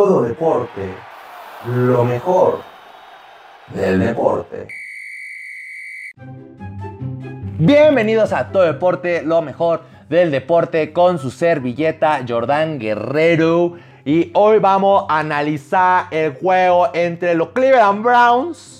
todo 0.00 0.22
deporte, 0.22 0.94
lo 1.66 2.06
mejor 2.06 2.60
del 3.74 4.00
deporte. 4.00 4.66
Bienvenidos 7.58 8.32
a 8.32 8.50
Todo 8.50 8.62
Deporte, 8.62 9.20
lo 9.20 9.42
mejor 9.42 9.82
del 10.08 10.30
deporte 10.30 10.94
con 10.94 11.18
su 11.18 11.30
servilleta 11.30 12.24
Jordán 12.26 12.78
Guerrero. 12.78 13.74
Y 14.06 14.30
hoy 14.32 14.58
vamos 14.58 15.04
a 15.06 15.18
analizar 15.18 16.06
el 16.12 16.32
juego 16.32 16.88
entre 16.94 17.34
los 17.34 17.50
Cleveland 17.50 18.02
Browns 18.02 18.79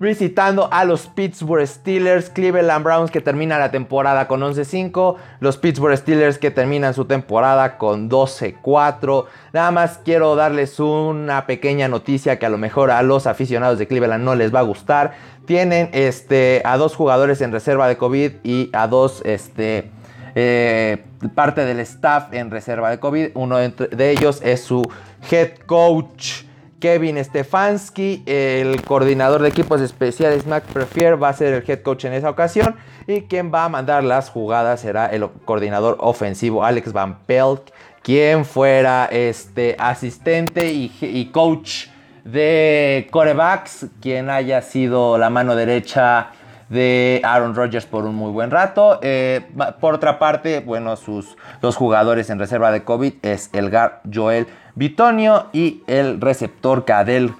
visitando 0.00 0.68
a 0.72 0.84
los 0.84 1.06
Pittsburgh 1.06 1.66
Steelers, 1.66 2.30
Cleveland 2.30 2.84
Browns 2.84 3.10
que 3.10 3.20
termina 3.20 3.58
la 3.58 3.70
temporada 3.70 4.28
con 4.28 4.40
11-5, 4.40 5.16
los 5.40 5.56
Pittsburgh 5.56 5.96
Steelers 5.96 6.38
que 6.38 6.50
terminan 6.50 6.94
su 6.94 7.04
temporada 7.04 7.78
con 7.78 8.08
12-4. 8.08 9.26
Nada 9.52 9.70
más 9.70 10.00
quiero 10.04 10.36
darles 10.36 10.78
una 10.78 11.46
pequeña 11.46 11.88
noticia 11.88 12.38
que 12.38 12.46
a 12.46 12.50
lo 12.50 12.58
mejor 12.58 12.90
a 12.90 13.02
los 13.02 13.26
aficionados 13.26 13.78
de 13.78 13.88
Cleveland 13.88 14.24
no 14.24 14.34
les 14.34 14.54
va 14.54 14.60
a 14.60 14.62
gustar. 14.62 15.14
Tienen 15.46 15.90
este, 15.92 16.62
a 16.64 16.76
dos 16.76 16.94
jugadores 16.94 17.40
en 17.40 17.52
reserva 17.52 17.88
de 17.88 17.96
COVID 17.96 18.32
y 18.44 18.70
a 18.72 18.86
dos 18.86 19.22
este, 19.24 19.90
eh, 20.34 21.04
parte 21.34 21.64
del 21.64 21.80
staff 21.80 22.32
en 22.32 22.50
reserva 22.50 22.90
de 22.90 23.00
COVID. 23.00 23.30
Uno 23.34 23.58
de 23.58 24.10
ellos 24.10 24.40
es 24.44 24.62
su 24.62 24.88
head 25.30 25.56
coach. 25.66 26.47
Kevin 26.80 27.22
Stefanski, 27.22 28.22
el 28.26 28.82
coordinador 28.82 29.42
de 29.42 29.48
equipos 29.48 29.80
especiales 29.80 30.46
Mac 30.46 30.64
Prefier, 30.64 31.20
va 31.20 31.30
a 31.30 31.32
ser 31.32 31.52
el 31.52 31.64
head 31.68 31.82
coach 31.82 32.04
en 32.04 32.12
esa 32.12 32.30
ocasión. 32.30 32.76
Y 33.06 33.22
quien 33.22 33.52
va 33.52 33.64
a 33.64 33.68
mandar 33.68 34.04
las 34.04 34.30
jugadas 34.30 34.80
será 34.80 35.06
el 35.06 35.28
coordinador 35.44 35.96
ofensivo 36.00 36.64
Alex 36.64 36.92
Van 36.92 37.18
Pelt, 37.26 37.70
quien 38.02 38.44
fuera 38.44 39.06
este 39.10 39.76
asistente 39.78 40.70
y, 40.72 41.30
coach 41.32 41.86
de 42.24 43.08
corebacks, 43.10 43.86
quien 44.00 44.30
haya 44.30 44.62
sido 44.62 45.18
la 45.18 45.30
mano 45.30 45.56
derecha 45.56 46.30
de 46.68 47.20
Aaron 47.24 47.54
Rodgers 47.54 47.86
por 47.86 48.04
un 48.04 48.14
muy 48.14 48.30
buen 48.30 48.50
rato. 48.50 49.00
Eh, 49.02 49.40
por 49.80 49.94
otra 49.94 50.18
parte, 50.18 50.60
bueno, 50.60 50.96
sus 50.96 51.36
dos 51.60 51.76
jugadores 51.76 52.30
en 52.30 52.38
reserva 52.38 52.70
de 52.70 52.84
COVID 52.84 53.14
es 53.22 53.50
el 53.52 53.70
Joel 54.12 54.46
Bitonio 54.78 55.46
y 55.52 55.82
el 55.88 56.20
receptor 56.20 56.84
Cadel 56.84 57.34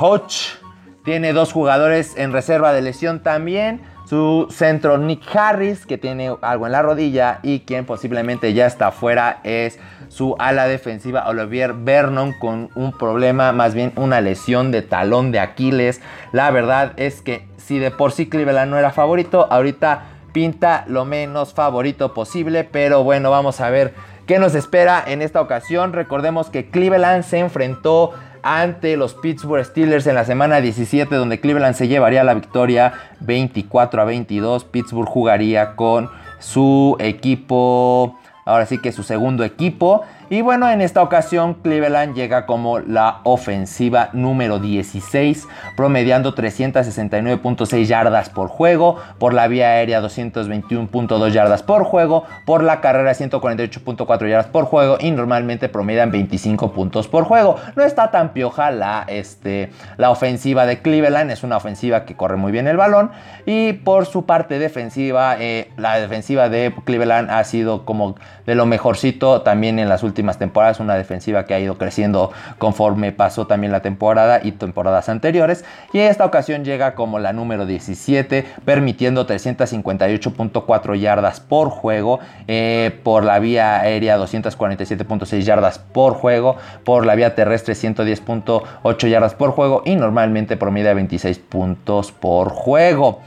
Hodge. 0.00 0.56
Tiene 1.04 1.34
dos 1.34 1.52
jugadores 1.52 2.16
en 2.16 2.32
reserva 2.32 2.72
de 2.72 2.80
lesión 2.80 3.22
también. 3.22 3.82
Su 4.06 4.46
centro 4.50 4.96
Nick 4.96 5.22
Harris, 5.36 5.84
que 5.84 5.98
tiene 5.98 6.34
algo 6.40 6.64
en 6.64 6.72
la 6.72 6.80
rodilla 6.80 7.40
y 7.42 7.60
quien 7.60 7.84
posiblemente 7.84 8.54
ya 8.54 8.66
está 8.66 8.90
fuera, 8.90 9.40
es 9.44 9.78
su 10.08 10.34
ala 10.38 10.66
defensiva 10.66 11.28
Olivier 11.28 11.74
Vernon 11.74 12.32
con 12.32 12.70
un 12.74 12.96
problema, 12.96 13.52
más 13.52 13.74
bien 13.74 13.92
una 13.96 14.22
lesión 14.22 14.70
de 14.72 14.80
talón 14.80 15.30
de 15.30 15.40
Aquiles. 15.40 16.00
La 16.32 16.50
verdad 16.50 16.94
es 16.96 17.20
que 17.20 17.46
si 17.58 17.78
de 17.78 17.90
por 17.90 18.12
sí 18.12 18.30
Cleveland 18.30 18.70
no 18.70 18.78
era 18.78 18.92
favorito, 18.92 19.46
ahorita 19.50 20.04
pinta 20.32 20.84
lo 20.88 21.04
menos 21.04 21.52
favorito 21.52 22.14
posible, 22.14 22.64
pero 22.64 23.04
bueno, 23.04 23.30
vamos 23.30 23.60
a 23.60 23.68
ver 23.68 23.92
¿Qué 24.28 24.38
nos 24.38 24.54
espera 24.54 25.02
en 25.06 25.22
esta 25.22 25.40
ocasión? 25.40 25.94
Recordemos 25.94 26.50
que 26.50 26.68
Cleveland 26.68 27.24
se 27.24 27.38
enfrentó 27.38 28.12
ante 28.42 28.98
los 28.98 29.14
Pittsburgh 29.14 29.64
Steelers 29.64 30.06
en 30.06 30.16
la 30.16 30.26
semana 30.26 30.60
17 30.60 31.14
donde 31.14 31.40
Cleveland 31.40 31.74
se 31.74 31.88
llevaría 31.88 32.22
la 32.24 32.34
victoria 32.34 32.92
24 33.20 34.02
a 34.02 34.04
22. 34.04 34.64
Pittsburgh 34.64 35.08
jugaría 35.08 35.76
con 35.76 36.10
su 36.40 36.94
equipo, 36.98 38.18
ahora 38.44 38.66
sí 38.66 38.76
que 38.76 38.92
su 38.92 39.02
segundo 39.02 39.44
equipo. 39.44 40.02
Y 40.30 40.42
bueno, 40.42 40.68
en 40.68 40.82
esta 40.82 41.02
ocasión 41.02 41.54
Cleveland 41.54 42.14
llega 42.14 42.44
como 42.44 42.80
la 42.80 43.20
ofensiva 43.24 44.10
número 44.12 44.58
16, 44.58 45.48
promediando 45.74 46.34
369.6 46.34 47.86
yardas 47.86 48.28
por 48.28 48.48
juego, 48.48 48.96
por 49.18 49.32
la 49.32 49.48
vía 49.48 49.68
aérea 49.68 50.02
221.2 50.02 51.30
yardas 51.30 51.62
por 51.62 51.84
juego, 51.84 52.24
por 52.44 52.62
la 52.62 52.82
carrera 52.82 53.12
148.4 53.12 54.28
yardas 54.28 54.48
por 54.48 54.66
juego 54.66 54.98
y 55.00 55.12
normalmente 55.12 55.70
promedian 55.70 56.10
25 56.10 56.72
puntos 56.72 57.08
por 57.08 57.24
juego. 57.24 57.56
No 57.74 57.82
está 57.82 58.10
tan 58.10 58.34
pioja 58.34 58.70
la, 58.70 59.06
este, 59.08 59.70
la 59.96 60.10
ofensiva 60.10 60.66
de 60.66 60.82
Cleveland, 60.82 61.30
es 61.30 61.42
una 61.42 61.56
ofensiva 61.56 62.04
que 62.04 62.16
corre 62.16 62.36
muy 62.36 62.52
bien 62.52 62.68
el 62.68 62.76
balón 62.76 63.12
y 63.46 63.72
por 63.72 64.04
su 64.04 64.26
parte 64.26 64.58
defensiva, 64.58 65.36
eh, 65.40 65.70
la 65.78 65.98
defensiva 65.98 66.50
de 66.50 66.74
Cleveland 66.84 67.30
ha 67.30 67.42
sido 67.44 67.86
como 67.86 68.16
de 68.44 68.54
lo 68.54 68.66
mejorcito 68.66 69.40
también 69.40 69.78
en 69.78 69.88
las 69.88 70.02
últimas 70.02 70.17
temporadas, 70.38 70.80
una 70.80 70.96
defensiva 70.96 71.44
que 71.44 71.54
ha 71.54 71.60
ido 71.60 71.78
creciendo 71.78 72.32
conforme 72.58 73.12
pasó 73.12 73.46
también 73.46 73.72
la 73.72 73.80
temporada 73.80 74.40
y 74.42 74.52
temporadas 74.52 75.08
anteriores. 75.08 75.64
Y 75.92 75.98
esta 75.98 76.24
ocasión 76.24 76.64
llega 76.64 76.94
como 76.94 77.18
la 77.18 77.32
número 77.32 77.66
17, 77.66 78.44
permitiendo 78.64 79.26
358.4 79.26 80.98
yardas 80.98 81.40
por 81.40 81.70
juego, 81.70 82.20
eh, 82.46 82.98
por 83.02 83.24
la 83.24 83.38
vía 83.38 83.80
aérea 83.80 84.18
247.6 84.18 85.40
yardas 85.40 85.78
por 85.78 86.14
juego, 86.14 86.56
por 86.84 87.06
la 87.06 87.14
vía 87.14 87.34
terrestre 87.34 87.74
110.8 87.74 89.08
yardas 89.08 89.34
por 89.34 89.52
juego 89.52 89.82
y 89.84 89.96
normalmente 89.96 90.56
promedia 90.56 90.94
26 90.94 91.38
puntos 91.38 92.12
por 92.12 92.48
juego. 92.50 93.20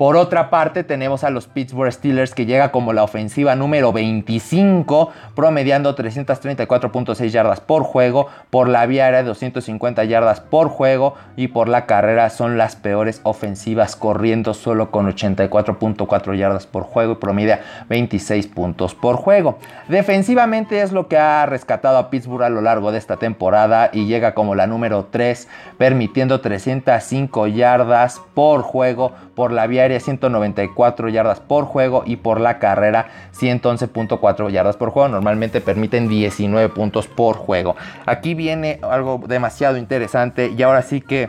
Por 0.00 0.16
otra 0.16 0.48
parte, 0.48 0.82
tenemos 0.82 1.24
a 1.24 1.30
los 1.30 1.46
Pittsburgh 1.46 1.92
Steelers 1.92 2.34
que 2.34 2.46
llega 2.46 2.72
como 2.72 2.94
la 2.94 3.02
ofensiva 3.02 3.54
número 3.54 3.92
25, 3.92 5.10
promediando 5.34 5.94
334.6 5.94 7.28
yardas 7.28 7.60
por 7.60 7.82
juego, 7.82 8.28
por 8.48 8.66
la 8.66 8.86
vía 8.86 9.04
aérea 9.04 9.22
250 9.24 10.02
yardas 10.04 10.40
por 10.40 10.70
juego 10.70 11.16
y 11.36 11.48
por 11.48 11.68
la 11.68 11.84
carrera 11.84 12.30
son 12.30 12.56
las 12.56 12.76
peores 12.76 13.20
ofensivas 13.24 13.94
corriendo 13.94 14.54
solo 14.54 14.90
con 14.90 15.06
84.4 15.06 16.34
yardas 16.34 16.66
por 16.66 16.84
juego 16.84 17.12
y 17.12 17.16
promedia 17.16 17.60
26 17.90 18.46
puntos 18.46 18.94
por 18.94 19.16
juego. 19.16 19.58
Defensivamente 19.88 20.80
es 20.80 20.92
lo 20.92 21.08
que 21.08 21.18
ha 21.18 21.44
rescatado 21.44 21.98
a 21.98 22.08
Pittsburgh 22.08 22.44
a 22.44 22.48
lo 22.48 22.62
largo 22.62 22.90
de 22.90 22.96
esta 22.96 23.18
temporada 23.18 23.90
y 23.92 24.06
llega 24.06 24.32
como 24.32 24.54
la 24.54 24.66
número 24.66 25.08
3, 25.10 25.46
permitiendo 25.76 26.40
305 26.40 27.48
yardas 27.48 28.18
por 28.32 28.62
juego 28.62 29.12
por 29.34 29.52
la 29.52 29.66
vía 29.66 29.89
194 29.98 31.08
yardas 31.08 31.40
por 31.40 31.64
juego 31.64 32.04
y 32.06 32.16
por 32.16 32.40
la 32.40 32.58
carrera 32.58 33.06
111.4 33.34 34.50
yardas 34.50 34.76
por 34.76 34.90
juego. 34.90 35.08
Normalmente 35.08 35.60
permiten 35.60 36.08
19 36.08 36.68
puntos 36.68 37.08
por 37.08 37.36
juego. 37.36 37.74
Aquí 38.06 38.34
viene 38.34 38.78
algo 38.82 39.20
demasiado 39.26 39.76
interesante 39.76 40.52
y 40.56 40.62
ahora 40.62 40.82
sí 40.82 41.00
que 41.00 41.28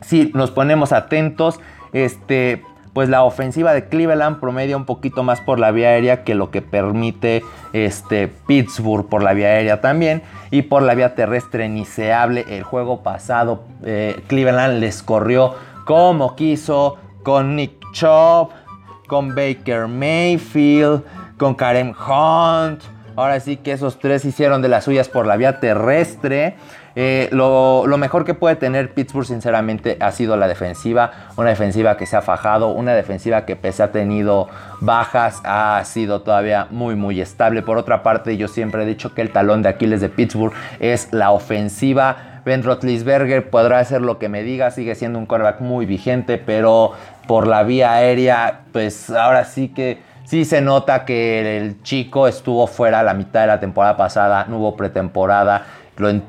si 0.00 0.30
nos 0.34 0.50
ponemos 0.50 0.92
atentos, 0.92 1.60
este 1.92 2.62
pues 2.92 3.08
la 3.08 3.24
ofensiva 3.24 3.72
de 3.72 3.88
Cleveland 3.88 4.38
promedia 4.38 4.76
un 4.76 4.84
poquito 4.84 5.22
más 5.22 5.40
por 5.40 5.58
la 5.58 5.70
vía 5.70 5.88
aérea 5.88 6.24
que 6.24 6.34
lo 6.34 6.50
que 6.50 6.60
permite 6.60 7.42
este, 7.72 8.28
Pittsburgh 8.28 9.08
por 9.08 9.22
la 9.22 9.32
vía 9.32 9.48
aérea 9.48 9.80
también 9.80 10.22
y 10.50 10.62
por 10.62 10.82
la 10.82 10.94
vía 10.94 11.14
terrestre 11.14 11.68
ni 11.68 11.86
se 11.86 12.12
hable. 12.12 12.44
El 12.50 12.64
juego 12.64 13.02
pasado 13.02 13.64
eh, 13.82 14.22
Cleveland 14.26 14.78
les 14.78 15.02
corrió 15.02 15.54
como 15.86 16.36
quiso 16.36 16.98
con 17.22 17.56
Nick 17.56 17.81
Chop, 17.92 18.50
con 19.06 19.34
Baker 19.34 19.86
Mayfield, 19.86 21.02
con 21.38 21.54
Karen 21.54 21.94
Hunt. 21.94 22.82
Ahora 23.14 23.38
sí 23.40 23.58
que 23.58 23.72
esos 23.72 23.98
tres 23.98 24.24
hicieron 24.24 24.62
de 24.62 24.68
las 24.68 24.84
suyas 24.84 25.08
por 25.08 25.26
la 25.26 25.36
vía 25.36 25.60
terrestre. 25.60 26.56
Eh, 26.94 27.28
lo, 27.32 27.84
mejor 27.96 28.24
que 28.24 28.34
puede 28.34 28.56
tener 28.56 28.92
Pittsburgh 28.92 29.26
sinceramente 29.26 29.96
ha 30.00 30.12
sido 30.12 30.36
la 30.36 30.48
defensiva. 30.48 31.10
Una 31.36 31.50
defensiva 31.50 31.96
que 31.96 32.06
se 32.06 32.16
ha 32.16 32.22
fajado, 32.22 32.68
una 32.68 32.94
defensiva 32.94 33.44
que 33.44 33.56
pese 33.56 33.82
a 33.82 33.92
tenido 33.92 34.48
bajas 34.80 35.40
ha 35.44 35.82
sido 35.84 36.22
todavía 36.22 36.66
muy 36.70 36.96
muy 36.96 37.20
estable. 37.20 37.62
Por 37.62 37.78
otra 37.78 38.02
parte 38.02 38.36
yo 38.36 38.48
siempre 38.48 38.82
he 38.82 38.86
dicho 38.86 39.14
que 39.14 39.22
el 39.22 39.30
talón 39.30 39.62
de 39.62 39.70
Aquiles 39.70 40.00
de 40.00 40.08
Pittsburgh 40.08 40.52
es 40.80 41.08
la 41.12 41.30
ofensiva. 41.30 42.31
Ben 42.44 42.62
Roethlisberger 42.62 43.50
podrá 43.50 43.78
hacer 43.78 44.02
lo 44.02 44.18
que 44.18 44.28
me 44.28 44.42
diga, 44.42 44.70
sigue 44.70 44.94
siendo 44.94 45.18
un 45.18 45.26
quarterback 45.26 45.60
muy 45.60 45.86
vigente, 45.86 46.38
pero 46.38 46.92
por 47.26 47.46
la 47.46 47.62
vía 47.62 47.92
aérea, 47.92 48.62
pues 48.72 49.10
ahora 49.10 49.44
sí 49.44 49.68
que 49.68 49.98
sí 50.24 50.44
se 50.44 50.60
nota 50.60 51.04
que 51.04 51.58
el 51.58 51.82
chico 51.82 52.26
estuvo 52.26 52.66
fuera 52.66 53.02
la 53.02 53.14
mitad 53.14 53.42
de 53.42 53.46
la 53.48 53.60
temporada 53.60 53.96
pasada, 53.96 54.46
no 54.48 54.58
hubo 54.58 54.76
pretemporada, 54.76 55.66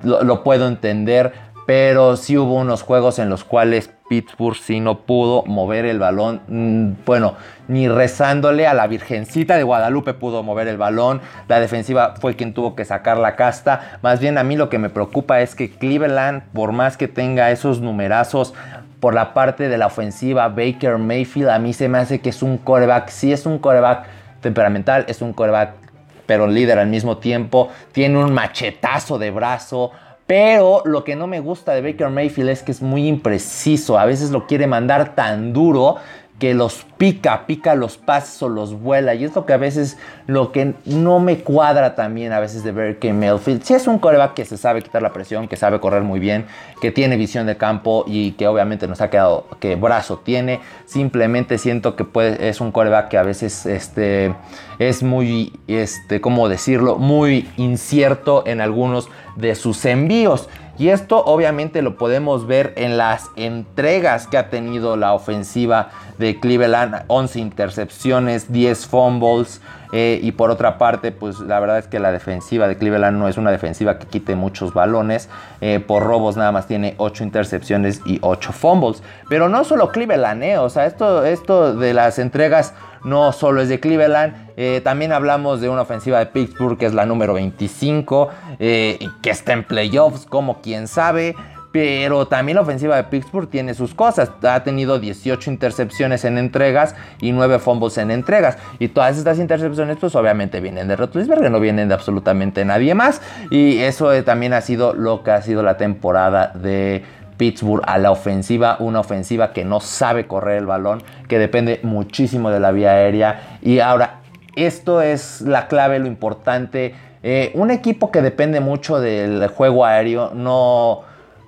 lo, 0.03 0.43
puedo 0.43 0.67
entender, 0.67 1.33
pero 1.65 2.17
sí 2.17 2.37
hubo 2.37 2.55
unos 2.55 2.81
juegos 2.81 3.19
en 3.19 3.29
los 3.29 3.43
cuales 3.43 3.89
Pittsburgh 4.09 4.55
sí 4.55 4.79
no 4.79 4.99
pudo 4.99 5.43
mover 5.45 5.85
el 5.85 5.99
balón. 5.99 6.41
Mm, 6.47 7.05
bueno, 7.05 7.35
ni 7.67 7.87
rezándole 7.87 8.67
a 8.67 8.73
la 8.73 8.87
Virgencita 8.87 9.55
de 9.55 9.63
Guadalupe 9.63 10.13
pudo 10.13 10.43
mover 10.43 10.67
el 10.67 10.77
balón. 10.77 11.21
La 11.47 11.59
defensiva 11.59 12.15
fue 12.19 12.35
quien 12.35 12.53
tuvo 12.53 12.75
que 12.75 12.85
sacar 12.85 13.17
la 13.17 13.35
casta. 13.35 13.99
Más 14.01 14.19
bien 14.19 14.37
a 14.37 14.43
mí 14.43 14.55
lo 14.55 14.69
que 14.69 14.77
me 14.77 14.89
preocupa 14.89 15.41
es 15.41 15.55
que 15.55 15.71
Cleveland, 15.71 16.43
por 16.53 16.73
más 16.73 16.97
que 16.97 17.07
tenga 17.07 17.51
esos 17.51 17.81
numerazos 17.81 18.53
por 18.99 19.13
la 19.13 19.33
parte 19.33 19.67
de 19.67 19.77
la 19.77 19.87
ofensiva, 19.87 20.47
Baker 20.49 20.97
Mayfield, 20.97 21.49
a 21.49 21.59
mí 21.59 21.73
se 21.73 21.89
me 21.89 21.97
hace 21.97 22.21
que 22.21 22.29
es 22.29 22.41
un 22.41 22.57
coreback, 22.57 23.09
sí 23.09 23.33
es 23.33 23.45
un 23.45 23.59
coreback 23.59 24.05
temperamental, 24.41 25.05
es 25.07 25.21
un 25.21 25.33
coreback 25.33 25.83
pero 26.25 26.47
líder 26.47 26.79
al 26.79 26.87
mismo 26.87 27.17
tiempo, 27.17 27.69
tiene 27.91 28.17
un 28.17 28.33
machetazo 28.33 29.19
de 29.19 29.31
brazo, 29.31 29.91
Pero 30.25 30.81
lo 30.85 31.03
que 31.03 31.15
no 31.15 31.27
me 31.27 31.41
gusta 31.41 31.73
de 31.73 31.81
Baker 31.81 32.09
Mayfield 32.09 32.49
es 32.49 32.63
que 32.63 32.71
es 32.71 32.81
muy 32.81 33.07
impreciso. 33.07 33.99
A 33.99 34.05
veces 34.05 34.31
lo 34.31 34.47
quiere 34.47 34.67
mandar 34.67 35.15
tan 35.15 35.51
duro 35.51 35.97
que 36.43 36.53
los 36.53 36.85
pica, 36.97 37.45
pica 37.47 37.73
los 37.73 37.97
pasos 37.97 38.43
o 38.43 38.49
los 38.49 38.77
vuela. 38.77 39.15
Y 39.15 39.23
es 39.23 39.33
lo 39.33 39.45
que 39.45 39.53
a 39.53 39.57
veces, 39.57 39.97
lo 40.27 40.51
que 40.51 40.73
no 40.83 41.21
me 41.21 41.37
cuadra 41.37 41.95
también 41.95 42.33
a 42.33 42.41
veces 42.41 42.65
de 42.65 42.73
Baker 42.73 43.13
Mayfield. 43.13 43.63
Si 43.63 43.73
es 43.73 43.87
un 43.87 43.97
coreback 43.97 44.33
que 44.33 44.43
se 44.43 44.57
sabe 44.57 44.81
quitar 44.81 45.01
la 45.01 45.13
presión, 45.13 45.47
que 45.47 45.55
sabe 45.55 45.79
correr 45.79 46.01
muy 46.01 46.19
bien, 46.19 46.45
que 46.81 46.91
tiene 46.91 47.15
visión 47.15 47.47
de 47.47 47.55
campo 47.55 48.03
y 48.07 48.33
que 48.33 48.45
obviamente 48.45 48.89
nos 48.89 48.99
ha 48.99 49.09
quedado, 49.09 49.47
que 49.61 49.77
brazo 49.77 50.17
tiene. 50.17 50.59
Simplemente 50.85 51.57
siento 51.57 51.95
que 51.95 52.05
es 52.41 52.59
un 52.59 52.73
coreback 52.73 53.07
que 53.07 53.17
a 53.17 53.23
veces 53.23 53.65
este, 53.65 54.35
es 54.79 55.01
muy, 55.01 55.53
este, 55.67 56.19
¿cómo 56.19 56.49
decirlo? 56.49 56.97
Muy 56.97 57.49
incierto 57.55 58.43
en 58.45 58.59
algunos 58.59 59.07
de 59.37 59.55
sus 59.55 59.85
envíos. 59.85 60.49
Y 60.77 60.89
esto 60.89 61.23
obviamente 61.23 61.83
lo 61.83 61.97
podemos 61.97 62.47
ver 62.47 62.73
en 62.77 62.97
las 62.97 63.29
entregas 63.35 64.25
que 64.25 64.37
ha 64.37 64.49
tenido 64.49 64.97
la 64.97 65.13
ofensiva 65.13 65.91
de 66.17 66.39
Cleveland. 66.39 67.03
11 67.07 67.39
intercepciones, 67.39 68.51
10 68.51 68.87
fumbles. 68.87 69.61
Eh, 69.95 70.19
y 70.23 70.31
por 70.31 70.49
otra 70.49 70.79
parte, 70.79 71.11
pues 71.11 71.39
la 71.39 71.59
verdad 71.59 71.77
es 71.77 71.87
que 71.87 71.99
la 71.99 72.11
defensiva 72.11 72.67
de 72.67 72.77
Cleveland 72.77 73.17
no 73.19 73.27
es 73.27 73.37
una 73.37 73.51
defensiva 73.51 73.99
que 73.99 74.07
quite 74.07 74.35
muchos 74.35 74.73
balones. 74.73 75.29
Eh, 75.61 75.79
por 75.79 76.01
robos 76.01 76.35
nada 76.35 76.51
más 76.51 76.65
tiene 76.65 76.95
8 76.97 77.23
intercepciones 77.23 78.01
y 78.05 78.17
8 78.21 78.51
fumbles. 78.51 79.03
Pero 79.29 79.49
no 79.49 79.63
solo 79.63 79.89
Cleveland, 79.89 80.43
eh, 80.43 80.57
o 80.57 80.69
sea, 80.69 80.87
esto, 80.87 81.23
esto 81.23 81.75
de 81.75 81.93
las 81.93 82.17
entregas 82.17 82.73
no 83.03 83.31
solo 83.33 83.61
es 83.61 83.69
de 83.69 83.79
Cleveland. 83.79 84.53
También 84.83 85.11
hablamos 85.11 85.61
de 85.61 85.69
una 85.69 85.81
ofensiva 85.81 86.19
de 86.19 86.27
Pittsburgh 86.27 86.77
que 86.77 86.85
es 86.85 86.93
la 86.93 87.05
número 87.05 87.33
25, 87.33 88.29
eh, 88.59 88.99
que 89.21 89.29
está 89.29 89.53
en 89.53 89.63
playoffs, 89.63 90.25
como 90.25 90.61
quien 90.61 90.87
sabe. 90.87 91.35
Pero 91.73 92.27
también 92.27 92.57
la 92.57 92.61
ofensiva 92.61 92.95
de 92.95 93.05
Pittsburgh 93.05 93.49
tiene 93.49 93.73
sus 93.73 93.95
cosas. 93.95 94.31
Ha 94.43 94.63
tenido 94.63 94.99
18 94.99 95.49
intercepciones 95.49 96.23
en 96.23 96.37
entregas 96.37 96.95
y 97.19 97.31
9 97.31 97.57
fumbles 97.57 97.97
en 97.97 98.11
entregas. 98.11 98.59
Y 98.77 98.89
todas 98.89 99.17
estas 99.17 99.39
intercepciones, 99.39 99.97
pues 99.99 100.13
obviamente 100.13 100.61
vienen 100.61 100.87
de 100.87 100.95
Rotlisberger, 100.95 101.49
no 101.49 101.59
vienen 101.59 101.87
de 101.87 101.95
absolutamente 101.95 102.63
nadie 102.63 102.93
más. 102.93 103.23
Y 103.49 103.79
eso 103.79 104.13
eh, 104.13 104.21
también 104.21 104.53
ha 104.53 104.61
sido 104.61 104.93
lo 104.93 105.23
que 105.23 105.31
ha 105.31 105.41
sido 105.41 105.63
la 105.63 105.75
temporada 105.75 106.51
de 106.53 107.03
Pittsburgh 107.37 107.81
a 107.87 107.97
la 107.97 108.11
ofensiva, 108.11 108.77
una 108.79 108.99
ofensiva 108.99 109.51
que 109.51 109.65
no 109.65 109.79
sabe 109.79 110.27
correr 110.27 110.59
el 110.59 110.67
balón, 110.67 111.01
que 111.27 111.39
depende 111.39 111.79
muchísimo 111.81 112.51
de 112.51 112.59
la 112.59 112.71
vía 112.71 112.91
aérea. 112.91 113.57
Y 113.63 113.79
ahora, 113.79 114.19
esto 114.55 115.01
es 115.01 115.41
la 115.41 115.67
clave, 115.67 115.97
lo 115.97 116.05
importante. 116.05 116.93
Eh, 117.23 117.51
un 117.55 117.71
equipo 117.71 118.11
que 118.11 118.21
depende 118.21 118.59
mucho 118.59 118.99
del 118.99 119.47
juego 119.47 119.85
aéreo, 119.85 120.31
no, 120.35 121.01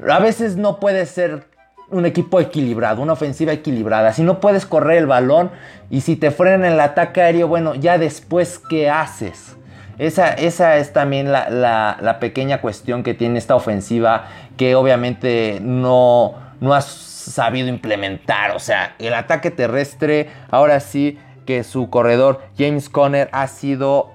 a 0.09 0.19
veces 0.19 0.57
no 0.57 0.79
puede 0.79 1.05
ser 1.05 1.45
un 1.89 2.05
equipo 2.05 2.39
equilibrado, 2.39 3.01
una 3.01 3.13
ofensiva 3.13 3.53
equilibrada. 3.53 4.11
Si 4.13 4.23
no 4.23 4.39
puedes 4.39 4.65
correr 4.65 4.97
el 4.97 5.07
balón 5.07 5.51
y 5.89 6.01
si 6.01 6.15
te 6.15 6.31
frenan 6.31 6.65
el 6.65 6.79
ataque 6.79 7.21
aéreo, 7.21 7.47
bueno, 7.47 7.75
ya 7.75 7.97
después, 7.97 8.59
¿qué 8.69 8.89
haces? 8.89 9.55
Esa, 9.97 10.33
esa 10.33 10.77
es 10.77 10.91
también 10.91 11.31
la, 11.31 11.49
la, 11.49 12.19
pequeña 12.19 12.59
cuestión 12.59 13.01
que 13.01 13.13
tiene 13.13 13.39
esta 13.39 13.55
ofensiva 13.55 14.25
que 14.57 14.75
obviamente 14.75 15.59
no, 15.61 16.35
no 16.59 16.73
has 16.73 16.85
sabido 16.85 17.69
implementar. 17.69 18.51
O 18.51 18.59
sea, 18.59 18.95
el 18.99 19.13
ataque 19.13 19.51
terrestre, 19.51 20.29
ahora 20.51 20.81
sí 20.81 21.17
que 21.45 21.63
su 21.63 21.89
corredor 21.89 22.41
James 22.57 22.89
Conner 22.89 23.29
ha 23.31 23.47
sido 23.47 24.11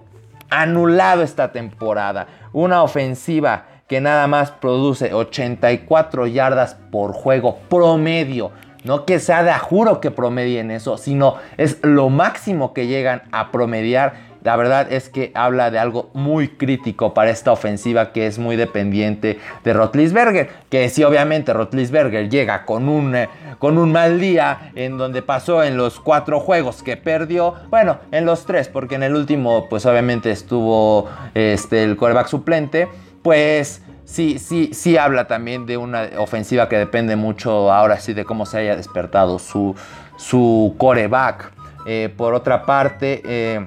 anulado 0.50 1.22
esta 1.22 1.52
temporada. 1.52 2.26
Una 2.52 2.82
ofensiva 2.82 3.66
que 3.90 4.00
nada 4.00 4.28
más 4.28 4.52
produce 4.52 5.12
84 5.12 6.28
yardas 6.28 6.76
por 6.92 7.12
juego 7.12 7.58
promedio. 7.69 8.52
No 8.84 9.04
que 9.04 9.19
sea 9.19 9.42
de 9.42 9.50
a 9.50 9.58
juro 9.58 10.00
que 10.00 10.12
promedien 10.12 10.70
eso, 10.70 10.96
sino 10.96 11.34
es 11.56 11.81
lo 11.82 12.08
máximo 12.08 12.72
que 12.72 12.87
llegan 12.87 13.22
a 13.32 13.50
promediar 13.50 14.31
la 14.42 14.56
verdad 14.56 14.90
es 14.90 15.08
que 15.10 15.32
habla 15.34 15.70
de 15.70 15.78
algo 15.78 16.10
muy 16.14 16.48
crítico 16.48 17.12
para 17.12 17.31
esta 17.31 17.52
ofensiva 17.52 18.12
que 18.12 18.26
es 18.26 18.38
muy 18.38 18.56
dependiente 18.56 19.38
de 19.64 19.72
Rotlisberger. 19.72 20.48
Que 20.70 20.88
si 20.88 21.04
obviamente 21.04 21.52
Rotlisberger 21.52 22.31
llega 22.31 22.64
con 22.64 22.88
un, 22.88 23.14
eh, 23.14 23.28
con 23.58 23.76
un 23.76 23.92
mal 23.92 24.19
día 24.19 24.72
en 24.75 24.96
donde 24.96 25.20
pasó 25.20 25.62
en 25.62 25.76
los 25.76 26.00
cuatro 26.00 26.40
juegos 26.40 26.82
que 26.82 26.96
perdió, 26.96 27.54
bueno, 27.69 27.98
en 28.12 28.25
los 28.25 28.46
tres, 28.46 28.69
porque 28.69 28.94
en 28.94 29.02
el 29.02 29.14
último 29.14 29.69
pues 29.69 29.84
obviamente 29.84 30.31
estuvo 30.31 31.08
este, 31.34 31.84
el 31.84 31.96
quarterback 31.96 32.28
suplente, 32.28 32.88
pues 33.22 33.82
sí, 34.05 34.38
sí, 34.38 34.70
sí 34.72 34.96
habla 34.96 35.26
también 35.26 35.67
de 35.67 35.76
una 35.76 36.08
ofensiva 36.19 36.69
que 36.69 36.76
depende 36.76 37.17
mucho 37.17 37.72
ahora 37.72 37.99
sí 38.00 38.12
de 38.12 38.25
cómo 38.25 38.46
se 38.46 38.58
haya 38.58 38.76
despertado 38.76 39.38
su, 39.38 39.75
su 40.17 40.75
coreback. 40.78 41.52
Eh, 41.87 42.12
por 42.14 42.34
otra 42.34 42.67
parte, 42.67 43.22
eh, 43.25 43.67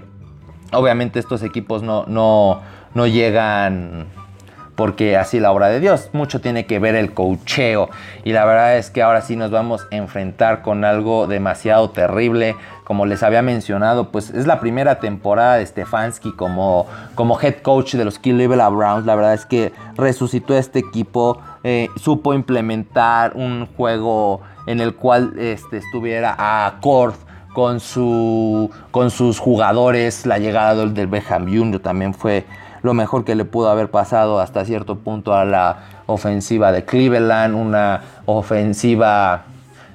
Obviamente 0.74 1.20
estos 1.20 1.44
equipos 1.44 1.84
no, 1.84 2.06
no, 2.08 2.62
no 2.94 3.08
llegan 3.08 4.08
porque 4.76 5.18
así 5.18 5.40
la 5.40 5.52
obra 5.52 5.70
de 5.70 5.80
Dios. 5.80 6.10
Mucho 6.14 6.42
tiene 6.42 6.66
que 6.66 6.80
ver 6.80 6.96
el 6.96 7.14
cocheo. 7.14 7.90
Y 8.24 8.34
la 8.34 8.44
verdad 8.46 8.78
es 8.78 8.90
que 8.90 9.04
ahora 9.04 9.22
sí 9.22 9.36
nos 9.36 9.52
vamos 9.52 9.88
a 9.92 9.96
enfrentar 9.96 10.64
con 10.64 10.84
algo 10.84 11.28
demasiado 11.28 11.92
terrible. 11.92 12.56
Como 12.84 13.06
les 13.06 13.24
había 13.24 13.42
mencionado, 13.42 14.12
pues 14.12 14.30
es 14.30 14.46
la 14.46 14.60
primera 14.60 15.00
temporada 15.00 15.56
de 15.56 15.66
Stefanski 15.66 16.34
como, 16.34 16.86
como 17.16 17.40
head 17.40 17.62
coach 17.62 17.96
de 17.96 18.06
los 18.06 18.20
Cleveland 18.20 18.76
Browns. 18.76 19.06
La 19.06 19.16
verdad 19.16 19.34
es 19.34 19.46
que 19.46 19.72
resucitó 19.96 20.58
este 20.58 20.80
equipo. 20.80 21.40
Eh, 21.64 21.88
supo 21.96 22.34
implementar 22.34 23.36
un 23.36 23.68
juego 23.78 24.42
en 24.68 24.82
el 24.82 24.96
cual 24.96 25.34
este, 25.38 25.78
estuviera 25.78 26.36
a 26.38 26.66
acorde 26.66 27.18
con, 27.54 27.80
su, 27.80 28.70
con 28.92 29.12
sus 29.12 29.40
jugadores. 29.40 30.26
La 30.26 30.38
llegada 30.40 30.76
del, 30.76 30.94
del 30.94 31.08
Beckham 31.08 31.46
Jr. 31.46 31.80
también 31.80 32.14
fue 32.14 32.46
lo 32.82 32.94
mejor 32.94 33.24
que 33.24 33.36
le 33.36 33.46
pudo 33.46 33.70
haber 33.70 33.90
pasado 33.90 34.40
hasta 34.40 34.66
cierto 34.66 34.98
punto 34.98 35.34
a 35.34 35.46
la 35.46 35.78
ofensiva 36.06 36.72
de 36.72 36.84
Cleveland. 36.84 37.56
Una 37.56 38.02
ofensiva 38.26 39.46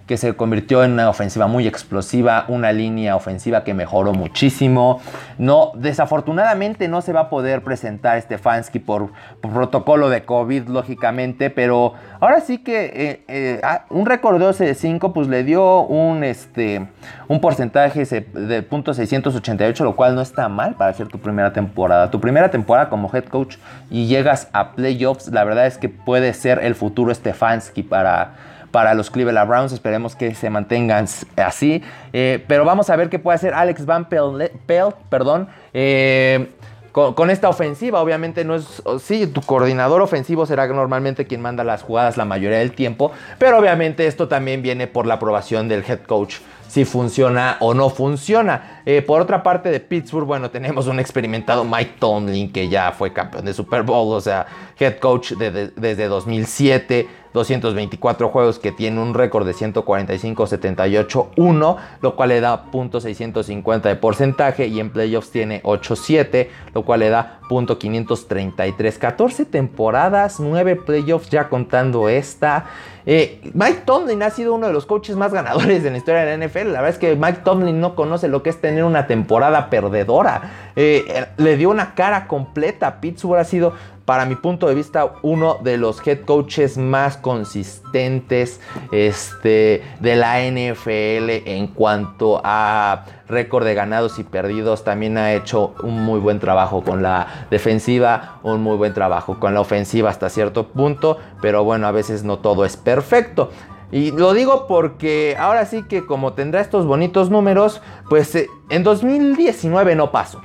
que 0.08 0.16
se 0.16 0.34
convirtió 0.34 0.82
en 0.82 0.92
una 0.92 1.10
ofensiva 1.10 1.46
muy 1.46 1.66
explosiva, 1.66 2.46
una 2.48 2.72
línea 2.72 3.14
ofensiva 3.14 3.62
que 3.62 3.74
mejoró 3.74 4.14
muchísimo. 4.14 5.00
No, 5.36 5.72
desafortunadamente 5.74 6.88
no 6.88 7.02
se 7.02 7.12
va 7.12 7.20
a 7.20 7.30
poder 7.30 7.62
presentar 7.62 8.20
Stefanski 8.20 8.78
por, 8.78 9.10
por 9.42 9.52
protocolo 9.52 10.08
de 10.08 10.24
COVID, 10.24 10.68
lógicamente, 10.68 11.50
pero 11.50 11.92
ahora 12.20 12.40
sí 12.40 12.58
que 12.58 12.86
eh, 12.86 13.24
eh, 13.28 13.60
ah, 13.62 13.84
un 13.90 14.06
récord 14.06 14.38
de 14.38 14.74
5 14.74 15.12
pues 15.12 15.28
le 15.28 15.44
dio 15.44 15.82
un, 15.82 16.24
este, 16.24 16.88
un 17.28 17.40
porcentaje 17.40 18.04
de 18.04 18.62
punto 18.62 18.92
.688, 18.92 19.84
lo 19.84 19.94
cual 19.94 20.14
no 20.14 20.22
está 20.22 20.48
mal 20.48 20.74
para 20.74 20.90
hacer 20.90 21.08
tu 21.08 21.18
primera 21.18 21.52
temporada. 21.52 22.10
Tu 22.10 22.18
primera 22.18 22.50
temporada 22.50 22.88
como 22.88 23.10
head 23.14 23.24
coach 23.24 23.56
y 23.90 24.06
llegas 24.06 24.48
a 24.54 24.72
playoffs, 24.72 25.28
la 25.28 25.44
verdad 25.44 25.66
es 25.66 25.76
que 25.76 25.90
puede 25.90 26.32
ser 26.32 26.60
el 26.60 26.74
futuro 26.74 27.14
Stefanski 27.14 27.82
para 27.82 28.47
para 28.70 28.94
los 28.94 29.10
Cleveland 29.10 29.48
Browns. 29.48 29.72
Esperemos 29.72 30.16
que 30.16 30.34
se 30.34 30.50
mantengan 30.50 31.06
así. 31.36 31.82
Eh, 32.12 32.44
pero 32.46 32.64
vamos 32.64 32.90
a 32.90 32.96
ver 32.96 33.08
qué 33.08 33.18
puede 33.18 33.36
hacer 33.36 33.54
Alex 33.54 33.86
Van 33.86 34.08
Pelt, 34.08 34.94
perdón. 35.08 35.48
Eh, 35.72 36.48
con, 36.92 37.30
esta 37.30 37.48
ofensiva, 37.48 38.00
obviamente 38.00 38.44
no 38.44 38.54
es. 38.54 38.82
Sí, 39.00 39.26
tu 39.26 39.40
coordinador 39.42 40.02
ofensivo 40.02 40.46
será 40.46 40.66
normalmente 40.66 41.26
quien 41.26 41.40
manda 41.40 41.62
las 41.62 41.82
jugadas 41.82 42.16
la 42.16 42.24
mayoría 42.24 42.58
del 42.58 42.72
tiempo. 42.72 43.12
Pero 43.38 43.58
obviamente 43.58 44.06
esto 44.06 44.26
también 44.26 44.62
viene 44.62 44.86
por 44.86 45.06
la 45.06 45.14
aprobación 45.14 45.68
del 45.68 45.84
head 45.86 46.00
coach 46.00 46.36
si 46.68 46.84
funciona 46.84 47.56
o 47.60 47.74
no 47.74 47.90
funciona. 47.90 48.77
Eh, 48.90 49.02
por 49.02 49.20
otra 49.20 49.42
parte 49.42 49.70
de 49.70 49.80
Pittsburgh, 49.80 50.24
bueno, 50.24 50.50
tenemos 50.50 50.86
un 50.86 50.98
experimentado 50.98 51.62
Mike 51.62 51.96
Tomlin 51.98 52.50
que 52.50 52.70
ya 52.70 52.90
fue 52.90 53.12
campeón 53.12 53.44
de 53.44 53.52
Super 53.52 53.82
Bowl, 53.82 54.14
o 54.14 54.20
sea, 54.22 54.46
head 54.78 54.98
coach 54.98 55.32
desde 55.32 56.08
2007. 56.08 57.06
224 57.32 58.28
juegos 58.30 58.58
que 58.58 58.72
tiene 58.72 59.00
un 59.00 59.14
récord 59.14 59.46
de 59.46 59.54
145-78-1, 59.54 61.76
lo 62.00 62.16
cual 62.16 62.30
le 62.30 62.40
da 62.40 62.64
.650 62.70 63.82
de 63.82 63.94
porcentaje 63.96 64.66
y 64.66 64.80
en 64.80 64.88
playoffs 64.90 65.30
tiene 65.30 65.62
8-7, 65.62 66.48
lo 66.74 66.84
cual 66.84 67.00
le 67.00 67.10
da 67.10 67.40
.533. 67.48 68.98
14 68.98 69.44
temporadas, 69.44 70.40
9 70.40 70.76
playoffs 70.76 71.28
ya 71.30 71.48
contando 71.48 72.08
esta. 72.08 72.66
Eh, 73.06 73.40
Mike 73.54 73.82
Tomlin 73.86 74.22
ha 74.22 74.30
sido 74.30 74.54
uno 74.54 74.66
de 74.66 74.72
los 74.74 74.84
coaches 74.84 75.16
más 75.16 75.32
ganadores 75.32 75.82
en 75.84 75.92
la 75.92 75.98
historia 75.98 76.24
de 76.24 76.36
la 76.36 76.46
NFL. 76.46 76.72
La 76.72 76.82
verdad 76.82 76.90
es 76.90 76.98
que 76.98 77.16
Mike 77.16 77.40
Tomlin 77.42 77.80
no 77.80 77.94
conoce 77.94 78.28
lo 78.28 78.42
que 78.42 78.50
es 78.50 78.60
tener 78.60 78.77
una 78.84 79.06
temporada 79.06 79.70
perdedora. 79.70 80.70
Eh, 80.76 81.26
le 81.36 81.56
dio 81.56 81.70
una 81.70 81.94
cara 81.94 82.26
completa. 82.26 83.00
Pittsburgh 83.00 83.40
ha 83.40 83.44
sido 83.44 83.74
para 84.08 84.24
mi 84.24 84.36
punto 84.36 84.66
de 84.68 84.74
vista, 84.74 85.16
uno 85.20 85.58
de 85.62 85.76
los 85.76 86.00
head 86.06 86.20
coaches 86.20 86.78
más 86.78 87.18
consistentes 87.18 88.58
este, 88.90 89.82
de 90.00 90.16
la 90.16 90.40
NFL 90.40 91.46
en 91.46 91.66
cuanto 91.66 92.40
a 92.42 93.04
récord 93.28 93.66
de 93.66 93.74
ganados 93.74 94.18
y 94.18 94.24
perdidos. 94.24 94.82
También 94.82 95.18
ha 95.18 95.34
hecho 95.34 95.74
un 95.82 96.02
muy 96.06 96.20
buen 96.20 96.40
trabajo 96.40 96.82
con 96.82 97.02
la 97.02 97.26
defensiva, 97.50 98.38
un 98.42 98.62
muy 98.62 98.78
buen 98.78 98.94
trabajo 98.94 99.38
con 99.38 99.52
la 99.52 99.60
ofensiva 99.60 100.08
hasta 100.08 100.30
cierto 100.30 100.68
punto, 100.68 101.18
pero 101.42 101.62
bueno, 101.64 101.86
a 101.86 101.92
veces 101.92 102.24
no 102.24 102.38
todo 102.38 102.64
es 102.64 102.78
perfecto. 102.78 103.50
Y 103.90 104.10
lo 104.10 104.34
digo 104.34 104.66
porque 104.66 105.36
ahora 105.38 105.64
sí 105.64 105.84
que 105.84 106.04
como 106.04 106.34
tendrá 106.34 106.60
estos 106.60 106.86
bonitos 106.86 107.30
números, 107.30 107.80
pues 108.08 108.34
eh, 108.34 108.48
en 108.68 108.84
2019 108.84 109.94
no 109.94 110.10
pasó. 110.10 110.42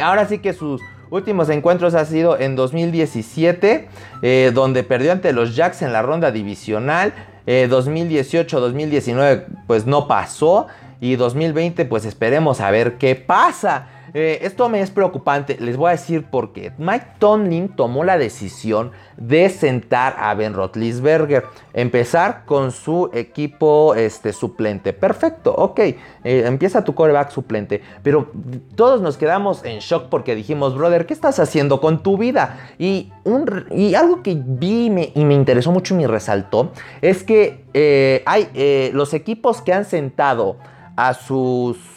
Ahora 0.00 0.26
sí 0.26 0.38
que 0.38 0.52
sus 0.52 0.82
últimos 1.10 1.48
encuentros 1.48 1.94
ha 1.94 2.04
sido 2.04 2.38
en 2.38 2.56
2017, 2.56 3.88
eh, 4.22 4.50
donde 4.52 4.82
perdió 4.82 5.12
ante 5.12 5.32
los 5.32 5.54
Jacks 5.54 5.82
en 5.82 5.92
la 5.92 6.02
ronda 6.02 6.30
divisional. 6.30 7.14
2018-2019 7.46 9.32
eh, 9.32 9.46
pues 9.66 9.86
no 9.86 10.08
pasó. 10.08 10.66
Y 11.00 11.16
2020 11.16 11.84
pues 11.84 12.04
esperemos 12.04 12.60
a 12.60 12.70
ver 12.70 12.98
qué 12.98 13.14
pasa. 13.14 13.88
Eh, 14.18 14.46
esto 14.46 14.70
me 14.70 14.80
es 14.80 14.90
preocupante, 14.90 15.58
les 15.60 15.76
voy 15.76 15.88
a 15.88 15.90
decir 15.90 16.24
por 16.24 16.54
qué. 16.54 16.72
Mike 16.78 17.06
Tomlin 17.18 17.68
tomó 17.68 18.02
la 18.02 18.16
decisión 18.16 18.92
de 19.18 19.50
sentar 19.50 20.16
a 20.18 20.32
Ben 20.32 20.54
Roethlisberger, 20.54 21.44
empezar 21.74 22.46
con 22.46 22.72
su 22.72 23.10
equipo 23.12 23.94
este, 23.94 24.32
suplente. 24.32 24.94
Perfecto, 24.94 25.54
ok, 25.54 25.78
eh, 25.80 25.98
empieza 26.24 26.82
tu 26.82 26.94
coreback 26.94 27.30
suplente, 27.30 27.82
pero 28.02 28.30
todos 28.74 29.02
nos 29.02 29.18
quedamos 29.18 29.62
en 29.66 29.80
shock 29.80 30.04
porque 30.08 30.34
dijimos, 30.34 30.74
brother, 30.74 31.04
¿qué 31.04 31.12
estás 31.12 31.38
haciendo 31.38 31.82
con 31.82 32.02
tu 32.02 32.16
vida? 32.16 32.70
Y, 32.78 33.12
y 33.70 33.94
algo 33.96 34.22
que 34.22 34.34
vi 34.34 34.86
y 34.86 35.24
me, 35.26 35.34
interesó 35.34 35.72
mucho 35.72 35.92
y 35.92 35.98
me 35.98 36.06
resaltó 36.06 36.72
es 37.02 37.22
que 37.22 37.66
eh, 37.74 38.22
hay 38.24 38.48
los 38.94 39.12
equipos 39.12 39.60
que 39.60 39.74
han 39.74 39.84
sentado 39.84 40.56
a 40.96 41.12
sus 41.12 41.95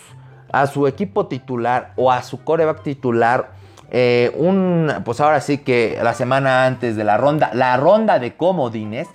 a 0.52 0.68
su 0.68 0.88
equipo 0.88 1.28
titular 1.28 1.94
o 1.96 2.12
a 2.12 2.22
su 2.24 2.44
coreback 2.44 2.84
titular. 2.84 3.52
Eh, 3.92 4.32
un, 4.36 4.92
pues 5.04 5.20
ahora 5.20 5.42
sí 5.42 5.60
que 5.60 5.98
la 6.04 6.14
semana 6.14 6.66
antes 6.66 6.96
de 6.96 7.04
la 7.04 7.18
ronda, 7.18 7.52
la 7.54 7.76
ronda 7.78 8.20
de 8.20 8.36
comodines, 8.36 9.08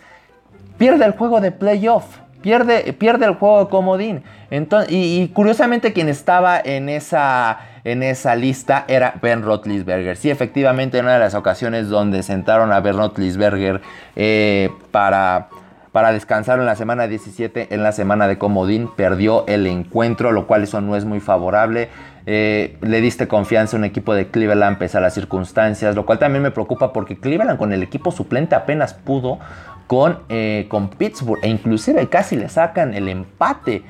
pierde 0.79 1.05
el 1.05 1.13
juego 1.13 1.41
de 1.41 1.53
playoff. 1.53 2.05
Pierde, 2.43 2.93
pierde 2.93 3.25
el 3.25 3.35
juego 3.35 3.65
de 3.65 3.71
comodín. 3.71 4.23
Entonces, 4.51 4.93
y, 4.93 5.29
curiosamente 5.33 5.95
quien 5.95 6.11
estaba 6.11 6.61
en 6.61 6.91
esa, 6.91 7.59
en 7.85 8.03
esa 8.03 8.37
lista 8.37 8.85
era 8.87 9.15
Ben 9.23 9.43
Roethlisberger. 9.43 10.17
Sí, 10.17 10.29
efectivamente, 10.29 10.99
en 10.99 11.07
una 11.07 11.15
de 11.15 11.21
las 11.21 11.35
ocasiones 11.35 11.89
donde 11.89 12.23
sentaron 12.23 12.71
a 12.71 12.81
Ben 12.81 12.97
Roethlisberger 12.97 13.81
eh, 14.15 14.71
para 14.91 15.49
para 15.95 16.13
descansar 16.13 16.59
en 16.59 16.67
la 16.67 16.75
semana 16.75 17.07
17, 17.07 17.73
en 17.73 17.85
la 17.85 17.93
semana 17.93 18.27
de 18.27 18.37
Comodín, 18.37 18.91
perdió 18.97 19.47
el 19.47 19.65
encuentro, 19.69 20.33
lo 20.33 20.49
cual 20.49 20.65
eso 20.65 20.81
no 20.81 20.97
es 20.97 21.05
muy 21.05 21.21
favorable. 21.21 21.89
Eh, 22.27 22.77
le 22.81 23.01
diste 23.01 23.29
confianza 23.29 23.77
a 23.77 23.79
un 23.79 23.85
equipo 23.85 24.13
de 24.13 24.27
Cleveland 24.27 24.77
pese 24.79 24.99
a 24.99 25.01
las 25.01 25.15
circunstancias, 25.15 25.95
lo 25.95 26.05
cual 26.05 26.19
también 26.19 26.43
me 26.43 26.51
preocupa 26.51 26.93
porque 26.93 27.21
Cleveland 27.21 27.61
con 27.61 27.73
el 27.73 27.81
equipo 27.81 28.11
suplente 28.11 28.57
apenas 28.57 28.93
pudo 28.93 29.39
con, 29.87 30.19
eh, 30.31 30.67
con 30.69 30.89
Pittsburgh 30.89 31.39
e 31.45 31.49
inclusive 31.49 32.09
casi 32.09 32.35
le 32.35 32.49
sacan 32.49 32.93
el 32.93 33.09
empate. 33.09 33.85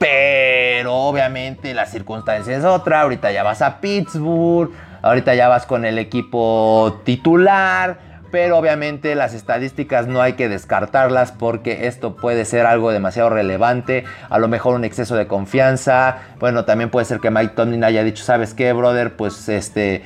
Pero 0.00 0.94
obviamente 0.94 1.74
la 1.74 1.84
circunstancia 1.84 2.56
es 2.56 2.64
otra, 2.64 3.02
ahorita 3.02 3.30
ya 3.30 3.42
vas 3.42 3.60
a 3.60 3.82
Pittsburgh, 3.82 4.70
ahorita 5.02 5.34
ya 5.34 5.48
vas 5.48 5.66
con 5.66 5.84
el 5.84 5.98
equipo 5.98 7.02
titular 7.04 8.05
pero 8.30 8.58
obviamente 8.58 9.14
las 9.14 9.34
estadísticas 9.34 10.06
no 10.06 10.20
hay 10.20 10.34
que 10.34 10.48
descartarlas 10.48 11.32
porque 11.32 11.86
esto 11.86 12.16
puede 12.16 12.44
ser 12.44 12.66
algo 12.66 12.90
demasiado 12.90 13.30
relevante, 13.30 14.04
a 14.28 14.38
lo 14.38 14.48
mejor 14.48 14.74
un 14.74 14.84
exceso 14.84 15.16
de 15.16 15.26
confianza, 15.26 16.18
bueno, 16.38 16.64
también 16.64 16.90
puede 16.90 17.06
ser 17.06 17.20
que 17.20 17.30
Mike 17.30 17.54
Tomlin 17.54 17.84
haya 17.84 18.04
dicho, 18.04 18.24
¿sabes 18.24 18.54
qué, 18.54 18.72
brother? 18.72 19.16
Pues 19.16 19.48
este 19.48 20.02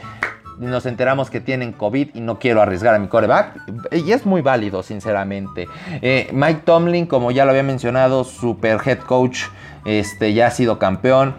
nos 0.61 0.85
enteramos 0.85 1.31
que 1.31 1.41
tienen 1.41 1.73
COVID 1.73 2.11
y 2.15 2.21
no 2.21 2.39
quiero 2.39 2.61
arriesgar 2.61 2.95
a 2.95 2.99
mi 2.99 3.09
coreback. 3.09 3.63
Y 3.93 4.13
es 4.13 4.27
muy 4.27 4.43
válido, 4.43 4.83
sinceramente. 4.83 5.67
Eh, 6.03 6.29
Mike 6.33 6.63
Tomlin, 6.65 7.07
como 7.07 7.31
ya 7.31 7.45
lo 7.45 7.51
había 7.51 7.63
mencionado, 7.63 8.25
super 8.25 8.79
head 8.85 8.99
coach, 8.99 9.45
este, 9.87 10.35
ya 10.35 10.49
ha 10.49 10.51
sido 10.51 10.79
campeón. 10.79 11.35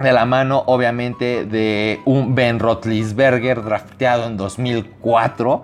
De 0.00 0.12
la 0.12 0.24
mano, 0.24 0.62
obviamente, 0.66 1.44
de 1.44 2.00
un 2.04 2.34
Ben 2.34 2.58
Roethlisberger 2.58 3.62
drafteado 3.62 4.26
en 4.26 4.36
2004 4.36 5.62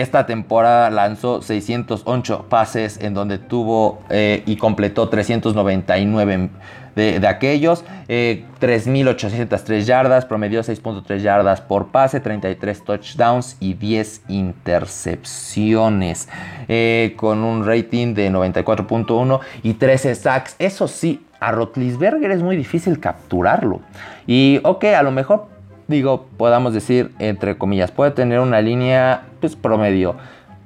esta 0.00 0.26
temporada 0.26 0.90
lanzó 0.90 1.42
608 1.42 2.46
pases 2.48 2.98
en 3.00 3.14
donde 3.14 3.38
tuvo 3.38 4.00
eh, 4.10 4.42
y 4.46 4.56
completó 4.56 5.08
399 5.08 6.50
de, 6.96 7.28
aquellos, 7.28 7.84
3.803 8.08 9.70
eh, 9.70 9.82
yardas, 9.82 10.24
promedió 10.24 10.62
6.3 10.62 11.18
yardas 11.18 11.60
por 11.60 11.88
pase, 11.88 12.20
33 12.20 12.84
touchdowns 12.84 13.58
y 13.60 13.74
10 13.74 14.22
intercepciones, 14.28 16.30
eh, 16.68 17.12
con 17.16 17.44
un 17.44 17.66
rating 17.66 18.14
de 18.14 18.30
94.1 18.30 19.40
y 19.62 19.74
13 19.74 20.14
sacks. 20.14 20.56
Eso 20.58 20.88
sí, 20.88 21.22
a 21.38 21.52
Rotlisberger 21.52 22.30
es 22.30 22.42
muy 22.42 22.56
difícil 22.56 22.98
capturarlo. 22.98 23.82
Y 24.26 24.60
ok, 24.64 24.84
a 24.84 25.02
lo 25.02 25.10
mejor 25.10 25.48
digo, 25.88 26.26
podamos 26.36 26.72
decir, 26.72 27.12
entre 27.18 27.56
comillas, 27.58 27.90
puede 27.90 28.10
tener 28.10 28.40
una 28.40 28.60
línea 28.60 29.24
pues, 29.40 29.56
promedio 29.56 30.16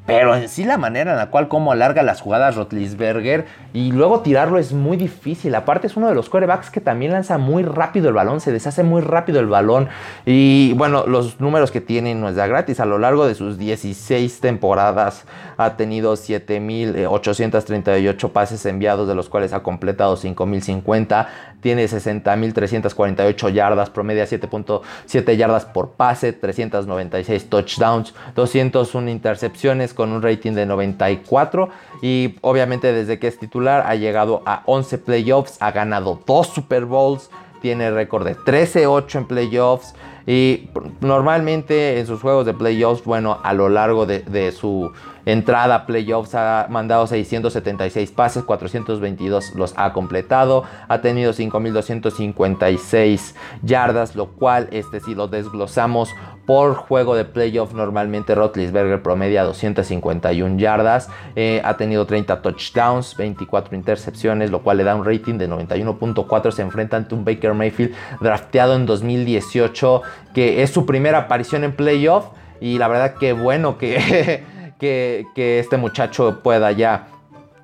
pero 0.06 0.34
en 0.34 0.48
sí 0.48 0.64
la 0.64 0.78
manera 0.78 1.12
en 1.12 1.18
la 1.18 1.30
cual 1.30 1.48
como 1.48 1.72
alarga 1.72 2.02
las 2.02 2.20
jugadas 2.20 2.56
Rotlisberger 2.56 3.46
y 3.72 3.92
luego 3.92 4.18
tirarlo 4.20 4.58
es 4.58 4.72
muy 4.72 4.96
difícil. 4.96 5.54
Aparte 5.54 5.86
es 5.86 5.96
uno 5.96 6.08
de 6.08 6.14
los 6.14 6.28
corebacks 6.28 6.70
que 6.70 6.80
también 6.80 7.12
lanza 7.12 7.38
muy 7.38 7.62
rápido 7.62 8.08
el 8.08 8.14
balón, 8.14 8.40
se 8.40 8.50
deshace 8.50 8.82
muy 8.82 9.02
rápido 9.02 9.38
el 9.38 9.46
balón. 9.46 9.88
Y 10.26 10.72
bueno, 10.72 11.06
los 11.06 11.40
números 11.40 11.70
que 11.70 11.80
tiene 11.80 12.16
no 12.16 12.28
es 12.28 12.34
de 12.34 12.48
gratis. 12.48 12.80
A 12.80 12.86
lo 12.86 12.98
largo 12.98 13.26
de 13.26 13.36
sus 13.36 13.58
16 13.58 14.40
temporadas 14.40 15.24
ha 15.56 15.76
tenido 15.76 16.14
7.838 16.14 18.32
pases 18.32 18.66
enviados, 18.66 19.06
de 19.06 19.14
los 19.14 19.28
cuales 19.28 19.52
ha 19.52 19.62
completado 19.62 20.16
5.050. 20.16 21.28
Tiene 21.60 21.84
60.348 21.84 23.52
yardas, 23.52 23.90
promedia 23.90 24.24
7.7 24.24 25.36
yardas 25.36 25.66
por 25.66 25.90
pase, 25.90 26.32
396 26.32 27.50
touchdowns, 27.50 28.14
201 28.34 29.10
intercepciones 29.10 29.89
con 29.94 30.12
un 30.12 30.22
rating 30.22 30.52
de 30.52 30.66
94 30.66 31.68
y 32.02 32.36
obviamente 32.40 32.92
desde 32.92 33.18
que 33.18 33.28
es 33.28 33.38
titular 33.38 33.84
ha 33.86 33.94
llegado 33.94 34.42
a 34.46 34.62
11 34.66 34.98
playoffs, 34.98 35.56
ha 35.60 35.70
ganado 35.72 36.20
2 36.26 36.46
Super 36.46 36.84
Bowls, 36.84 37.30
tiene 37.60 37.90
récord 37.90 38.26
de 38.26 38.36
13-8 38.36 39.18
en 39.18 39.24
playoffs 39.26 39.94
y 40.26 40.68
normalmente 41.00 41.98
en 41.98 42.06
sus 42.06 42.20
juegos 42.20 42.46
de 42.46 42.54
playoffs, 42.54 43.04
bueno, 43.04 43.38
a 43.42 43.52
lo 43.54 43.68
largo 43.68 44.06
de, 44.06 44.52
su 44.52 44.92
entrada 45.26 45.74
a 45.74 45.86
playoffs 45.86 46.34
ha 46.34 46.66
mandado 46.70 47.06
676 47.06 48.10
pases, 48.12 48.44
422 48.44 49.54
los 49.54 49.74
ha 49.76 49.92
completado, 49.92 50.64
ha 50.88 51.00
tenido 51.00 51.32
5256 51.32 53.34
yardas, 53.62 54.16
lo 54.16 54.28
cual 54.28 54.68
este 54.72 55.00
si 55.00 55.14
lo 55.14 55.28
desglosamos 55.28 56.10
por 56.50 56.74
juego 56.74 57.14
de 57.14 57.24
playoff 57.24 57.74
normalmente 57.74 58.34
Rotlisberger 58.34 59.04
promedia 59.04 59.44
251 59.44 60.58
yardas, 60.58 61.08
eh, 61.36 61.62
ha 61.64 61.76
tenido 61.76 62.06
30 62.06 62.42
touchdowns, 62.42 63.16
24 63.16 63.76
intercepciones, 63.76 64.50
lo 64.50 64.60
cual 64.60 64.78
le 64.78 64.82
da 64.82 64.96
un 64.96 65.04
rating 65.04 65.34
de 65.34 65.48
91.4, 65.48 66.50
se 66.50 66.62
enfrenta 66.62 66.96
ante 66.96 67.14
un 67.14 67.24
Baker 67.24 67.54
Mayfield 67.54 67.94
drafteado 68.20 68.74
en 68.74 68.84
2018, 68.84 70.02
que 70.34 70.62
es 70.62 70.70
su 70.70 70.86
primera 70.86 71.18
aparición 71.18 71.64
en 71.64 71.72
playoff 71.72 72.26
y 72.60 72.78
la 72.78 72.88
verdad 72.88 73.14
que 73.14 73.32
bueno 73.32 73.78
que, 73.78 74.44
que, 74.78 75.26
que 75.34 75.58
este 75.58 75.76
muchacho 75.76 76.40
pueda 76.42 76.72
ya 76.72 77.08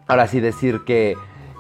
ahora 0.07 0.27
sí 0.27 0.41
decir 0.41 0.81
que 0.85 1.17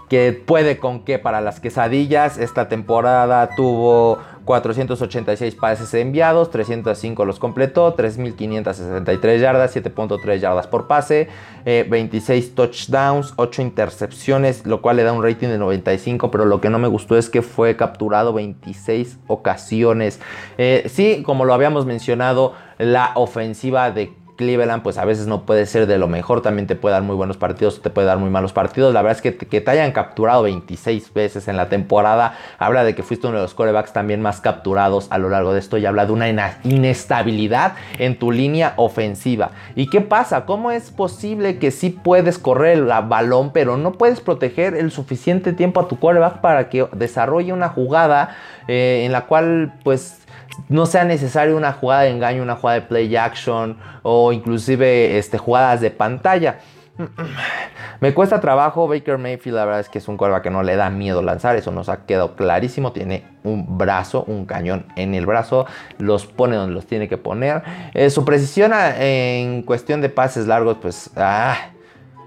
que 0.08 0.32
puede 0.32 0.78
con 0.78 1.04
que 1.04 1.18
para 1.18 1.40
las 1.40 1.60
quesadillas. 1.60 2.38
Esta 2.38 2.68
temporada 2.68 3.50
tuvo 3.56 4.18
486 4.44 5.56
pases 5.56 5.92
enviados, 5.94 6.50
305 6.50 7.24
los 7.24 7.38
completó, 7.38 7.96
3.563 7.96 9.38
yardas, 9.38 9.76
7.3 9.76 10.38
yardas 10.38 10.66
por 10.68 10.86
pase, 10.86 11.28
26 11.64 12.46
eh, 12.46 12.52
touchdowns, 12.54 13.34
8 13.36 13.62
intercepciones, 13.62 14.64
lo 14.64 14.80
cual 14.80 14.96
le 14.96 15.02
da 15.02 15.12
un 15.12 15.22
rating 15.22 15.48
de 15.48 15.58
95, 15.58 16.30
pero 16.30 16.44
lo 16.44 16.60
que 16.60 16.70
no 16.70 16.78
me 16.78 16.88
gustó 16.88 17.18
es 17.18 17.28
que 17.28 17.42
fue 17.42 17.76
capturado 17.76 18.32
26 18.32 19.18
ocasiones. 19.26 20.20
Eh, 20.56 20.84
sí, 20.88 21.22
como 21.24 21.44
lo 21.44 21.52
habíamos 21.52 21.84
mencionado, 21.84 22.54
la 22.78 23.12
ofensiva 23.16 23.90
de 23.90 24.12
Cleveland 24.36 24.82
pues 24.82 24.98
a 24.98 25.04
veces 25.04 25.26
no 25.26 25.42
puede 25.42 25.66
ser 25.66 25.86
de 25.86 25.98
lo 25.98 26.08
mejor, 26.08 26.42
también 26.42 26.66
te 26.66 26.76
puede 26.76 26.92
dar 26.92 27.02
muy 27.02 27.16
buenos 27.16 27.36
partidos, 27.36 27.82
te 27.82 27.90
puede 27.90 28.06
dar 28.06 28.18
muy 28.18 28.30
malos 28.30 28.52
partidos. 28.52 28.94
La 28.94 29.02
verdad 29.02 29.20
es 29.24 29.36
que, 29.36 29.60
te 29.60 29.70
hayan 29.70 29.92
capturado 29.92 30.42
26 30.42 31.12
veces 31.14 31.48
en 31.48 31.56
la 31.56 31.68
temporada, 31.68 32.36
habla 32.58 32.84
de 32.84 32.94
que 32.94 33.02
fuiste 33.02 33.26
uno 33.26 33.36
de 33.36 33.42
los 33.42 33.54
corebacks 33.54 33.92
también 33.92 34.22
más 34.22 34.40
capturados 34.40 35.08
a 35.10 35.18
lo 35.18 35.28
largo 35.28 35.52
de 35.52 35.60
esto 35.60 35.78
y 35.78 35.86
habla 35.86 36.06
de 36.06 36.12
una 36.12 36.28
inestabilidad 36.62 37.74
en 37.98 38.18
tu 38.18 38.30
línea 38.30 38.74
ofensiva. 38.76 39.50
¿Y 39.74 39.88
qué 39.88 40.00
pasa? 40.00 40.44
¿Cómo 40.44 40.70
es 40.70 40.90
posible 40.90 41.58
que 41.58 41.70
sí 41.70 41.90
puedes 41.90 42.38
correr 42.38 42.78
el 42.78 42.84
balón, 42.84 43.52
pero 43.52 43.76
no 43.76 43.92
puedes 43.92 44.20
proteger 44.20 44.74
el 44.74 44.90
suficiente 44.90 45.52
tiempo 45.52 45.80
a 45.80 45.88
tu 45.88 45.98
coreback 45.98 46.40
para 46.40 46.68
que 46.68 46.86
desarrolle 46.92 47.52
una 47.52 47.68
jugada 47.68 48.36
eh, 48.68 49.02
en 49.04 49.12
la 49.12 49.26
cual 49.26 49.74
pues 49.82 50.25
no 50.68 50.86
sea 50.86 51.04
necesario 51.04 51.56
una 51.56 51.72
jugada 51.72 52.02
de 52.02 52.10
engaño, 52.10 52.42
una 52.42 52.56
jugada 52.56 52.80
de 52.80 52.86
play 52.86 53.14
action 53.16 53.78
o 54.02 54.32
inclusive 54.32 55.18
este, 55.18 55.38
jugadas 55.38 55.80
de 55.80 55.90
pantalla. 55.90 56.58
Me 58.00 58.14
cuesta 58.14 58.40
trabajo. 58.40 58.88
Baker 58.88 59.18
Mayfield, 59.18 59.56
la 59.56 59.64
verdad 59.64 59.80
es 59.80 59.88
que 59.88 59.98
es 59.98 60.08
un 60.08 60.16
coreback 60.16 60.44
que 60.44 60.50
no 60.50 60.62
le 60.62 60.76
da 60.76 60.90
miedo 60.90 61.22
lanzar. 61.22 61.56
Eso 61.56 61.70
nos 61.70 61.88
ha 61.88 62.06
quedado 62.06 62.36
clarísimo. 62.36 62.92
Tiene 62.92 63.24
un 63.44 63.78
brazo, 63.78 64.24
un 64.26 64.46
cañón 64.46 64.86
en 64.96 65.14
el 65.14 65.26
brazo. 65.26 65.66
Los 65.98 66.26
pone 66.26 66.56
donde 66.56 66.74
los 66.74 66.86
tiene 66.86 67.08
que 67.08 67.18
poner. 67.18 67.62
Eh, 67.94 68.10
su 68.10 68.24
precisión 68.24 68.72
ah, 68.72 68.94
en 68.98 69.62
cuestión 69.62 70.00
de 70.00 70.08
pases 70.08 70.46
largos, 70.46 70.78
pues. 70.80 71.10
Ah, 71.16 71.56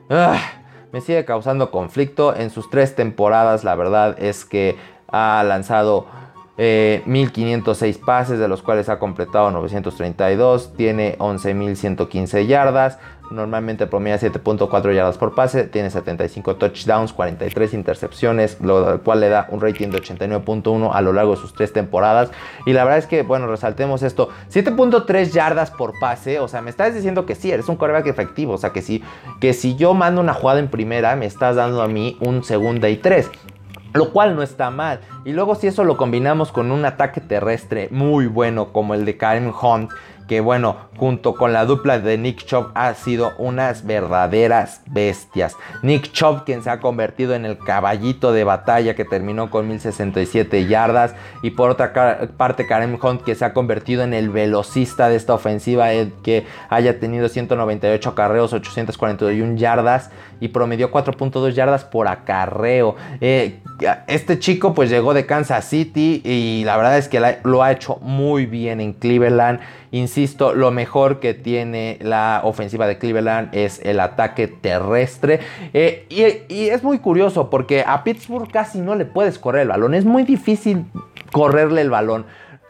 ah, 0.09 0.39
me 0.91 1.01
sigue 1.01 1.25
causando 1.25 1.71
conflicto. 1.71 2.36
En 2.36 2.50
sus 2.50 2.69
tres 2.69 2.95
temporadas, 2.95 3.63
la 3.63 3.75
verdad 3.75 4.15
es 4.19 4.45
que 4.45 4.77
ha 5.12 5.43
lanzado 5.43 6.07
1506 6.60 7.96
eh, 7.96 8.01
pases, 8.06 8.38
de 8.38 8.50
los 8.50 8.62
cuales 8.62 8.89
ha 8.89 9.00
completado 9.00 9.50
932, 9.51 10.74
tiene 10.75 11.18
11.115 11.18 12.48
yardas, 12.48 13.00
normalmente 13.32 13.88
promedia 13.88 14.20
7.4 14.20 14.94
yardas 14.94 15.18
por 15.18 15.36
pase, 15.36 15.63
tiene 15.63 15.89
75 15.89 16.58
touchdowns, 16.58 17.13
43 17.13 17.74
intercepciones, 17.74 18.60
lo 18.60 19.01
cual 19.04 19.22
le 19.22 19.30
da 19.30 19.48
un 19.51 19.62
rating 19.62 19.88
de 19.88 20.01
89.1 20.01 20.92
a 20.94 21.01
lo 21.01 21.13
largo 21.13 21.36
de 21.36 21.38
sus 21.38 21.54
tres 21.54 21.72
temporadas. 21.72 22.30
Y 22.66 22.74
la 22.74 22.84
verdad 22.84 23.00
es 23.00 23.08
que, 23.08 23.22
bueno, 23.22 23.48
resaltemos 23.48 24.04
esto, 24.04 24.28
7.3 24.51 25.32
yardas 25.32 25.72
por 25.72 25.94
pase, 25.98 26.39
o 26.39 26.50
sea, 26.50 26.62
me 26.62 26.72
estás 26.72 26.94
diciendo 26.94 27.25
que 27.25 27.36
sí, 27.36 27.51
eres 27.51 27.70
un 27.70 27.78
coreback 27.78 28.08
efectivo, 28.08 28.54
o 28.54 28.58
sea, 28.58 28.72
que 28.72 28.82
si, 28.82 29.01
que 29.39 29.54
si 29.54 29.78
yo 29.78 29.94
mando 29.94 30.20
una 30.20 30.34
jugada 30.34 30.60
en 30.60 30.68
primera, 30.68 31.16
me 31.16 31.25
estás 31.25 31.56
dando 31.56 31.82
a 31.82 31.88
mí 31.88 32.18
un 32.20 32.44
segunda 32.44 32.89
y 32.89 32.98
tres. 32.98 33.30
Lo 33.93 34.12
cual 34.12 34.36
no 34.36 34.43
está 34.43 34.69
mal. 34.69 35.00
Y 35.25 35.31
luego 35.31 35.55
si 35.55 35.67
eso 35.67 35.84
lo 35.84 35.98
combinamos 35.98 36.51
con 36.51 36.72
un 36.72 36.86
ataque 36.86 37.22
terrestre 37.22 37.88
muy 37.91 38.27
bueno 38.27 38.72
como 38.72 38.93
el 38.93 39.05
de 39.05 39.17
Karim 39.17 39.51
Hunt, 39.62 39.91
que 40.29 40.41
bueno, 40.41 40.77
junto 40.95 41.33
con 41.33 41.53
la 41.53 41.65
dupla 41.65 41.98
de 41.98 42.19
Nick 42.19 42.45
Chubb 42.45 42.69
ha 42.75 42.93
sido 42.93 43.33
unas 43.39 43.83
verdaderas 43.83 44.83
bestias. 44.86 45.55
Nick 45.81 46.12
Chubb 46.12 46.43
quien 46.45 46.62
se 46.62 46.69
ha 46.69 46.79
convertido 46.79 47.33
en 47.33 47.45
el 47.45 47.57
caballito 47.57 48.31
de 48.31 48.43
batalla 48.43 48.93
que 48.93 49.05
terminó 49.05 49.50
con 49.50 49.67
1067 49.67 50.67
yardas 50.67 51.15
y 51.41 51.50
por 51.50 51.71
otra 51.71 52.29
parte 52.38 52.67
Karim 52.67 53.00
Hunt 53.01 53.24
que 53.24 53.33
se 53.33 53.43
ha 53.43 53.53
convertido 53.53 54.03
en 54.03 54.13
el 54.13 54.29
velocista 54.29 55.09
de 55.09 55.15
esta 55.15 55.33
ofensiva 55.33 55.93
el 55.93 56.13
que 56.21 56.45
haya 56.69 57.00
tenido 57.00 57.27
198 57.27 58.09
acarreos, 58.09 58.53
841 58.53 59.55
yardas 59.57 60.12
y 60.39 60.50
promedió 60.50 60.91
4.2 60.91 61.53
yardas 61.53 61.86
por 61.86 62.07
acarreo. 62.07 62.95
Eh, 63.19 63.62
este 64.05 64.38
chico 64.38 64.75
pues 64.75 64.91
llegó 64.91 65.15
de 65.15 65.25
Kansas 65.25 65.65
City 65.65 66.21
y 66.24 66.63
la 66.65 66.77
verdad 66.77 67.00
es 67.00 67.07
que 67.07 67.19
lo 67.43 67.63
ha 67.63 67.71
hecho 67.71 67.98
muy 68.01 68.45
bien 68.45 68.79
en 68.79 68.93
Cleveland. 68.93 69.59
Insisto, 69.91 70.53
lo 70.53 70.72
mejor 70.72 71.19
que 71.19 71.34
tiene 71.34 71.98
la 72.01 72.41
ofensiva 72.43 72.86
de 72.86 72.98
Cleveland 72.98 73.50
es 73.53 73.79
el 73.84 74.00
ataque 74.00 74.48
terrestre. 74.48 75.39
Eh, 75.74 76.05
y, 76.10 76.69
es 76.69 76.84
muy 76.84 77.00
curioso 77.00 77.50
porque 77.50 77.84
a 77.86 78.03
Pittsburgh 78.03 78.51
casi 78.51 78.79
no 78.79 78.96
le 78.96 79.05
puedes 79.05 79.39
correr 79.39 79.63
el 79.63 79.69
balón. 79.69 79.96
Es 79.96 80.05
muy 80.05 80.24
difícil 80.24 80.86
correrle 81.31 81.81
el 81.81 81.89
balón. 81.89 82.25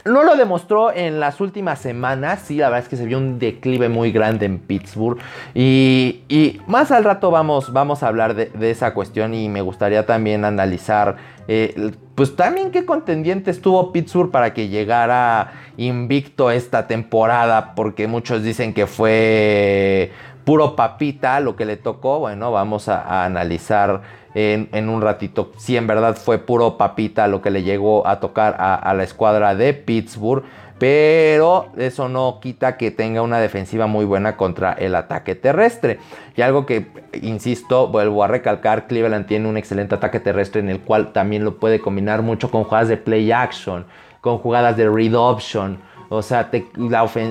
No 0.05 0.23
lo 0.23 0.38
demostró 0.38 0.93
en 0.93 1.19
las 1.19 1.41
últimas 1.41 1.79
semanas, 1.79 2.43
sí, 2.45 2.55
la 2.55 2.69
verdad 2.69 2.83
es 2.83 2.89
que 2.89 2.95
se 2.95 3.05
vio 3.05 3.17
un 3.17 3.38
declive 3.38 3.89
muy 3.89 4.13
grande 4.13 4.45
en 4.45 4.57
Pittsburgh. 4.57 5.19
Y, 5.53 6.61
más 6.67 6.91
al 6.91 7.03
rato 7.03 7.31
vamos, 7.31 7.73
vamos 7.73 8.01
a 8.01 8.07
hablar 8.07 8.33
de, 8.33 8.71
esa 8.71 8.93
cuestión 8.93 9.33
y 9.33 9.49
me 9.49 9.61
gustaría 9.61 10.05
también 10.05 10.45
analizar, 10.45 11.17
eh, 11.49 11.91
pues 12.19 12.35
también 12.35 12.71
qué 12.71 12.83
contendientes 12.83 13.61
tuvo 13.61 13.93
Pittsburgh 13.93 14.29
para 14.29 14.53
que 14.53 14.67
llegara 14.67 15.53
invicto 15.77 16.51
esta 16.51 16.85
temporada, 16.85 17.75
porque 17.75 18.07
muchos 18.07 18.43
dicen 18.43 18.73
que 18.73 18.88
fue 18.88 20.11
puro 20.43 20.75
papita 20.75 21.39
lo 21.39 21.55
que 21.55 21.63
le 21.63 21.77
tocó. 21.77 22.19
Bueno, 22.19 22.51
vamos 22.51 22.89
a 22.89 23.23
analizar 23.23 24.01
en, 24.33 24.89
un 24.89 25.01
ratito 25.01 25.53
si 25.58 25.77
en 25.77 25.88
verdad 25.88 26.17
fue 26.17 26.39
puro 26.39 26.77
papita 26.77 27.25
lo 27.29 27.41
que 27.41 27.51
le 27.51 27.63
llegó 27.63 28.05
a 28.05 28.19
tocar 28.19 28.58
a, 28.60 28.93
la 28.93 29.03
escuadra 29.03 29.55
de 29.55 29.73
Pittsburgh. 29.73 30.43
Pero 30.79 31.67
eso 31.77 32.09
no 32.09 32.39
quita 32.41 32.77
que 32.77 32.89
tenga 32.89 33.21
una 33.21 33.39
defensiva 33.39 33.85
muy 33.85 34.05
buena 34.05 34.37
contra 34.37 34.73
el 34.73 34.95
ataque 34.95 35.35
terrestre. 35.35 35.99
Y 36.35 36.41
algo 36.41 36.65
que, 36.65 36.87
insisto, 37.21 37.89
vuelvo 37.89 38.23
a 38.23 38.27
recalcar, 38.27 38.87
Cleveland 38.87 39.27
tiene 39.27 39.49
un 39.49 39.57
excelente 39.57 39.95
ataque 39.95 40.19
terrestre 40.19 40.61
en 40.61 40.69
el 40.69 40.79
cual 40.79 41.11
también 41.11 41.43
lo 41.43 41.57
puede 41.57 41.79
combinar 41.79 42.21
mucho 42.21 42.49
con 42.49 42.63
jugadas 42.63 42.87
de 42.87 42.97
play 42.97 43.31
action, 43.31 43.85
con 44.21 44.37
jugadas 44.37 44.77
de 44.77 44.89
read 44.89 45.13
option 45.15 45.79
o 46.11 46.23
sea, 46.23 46.49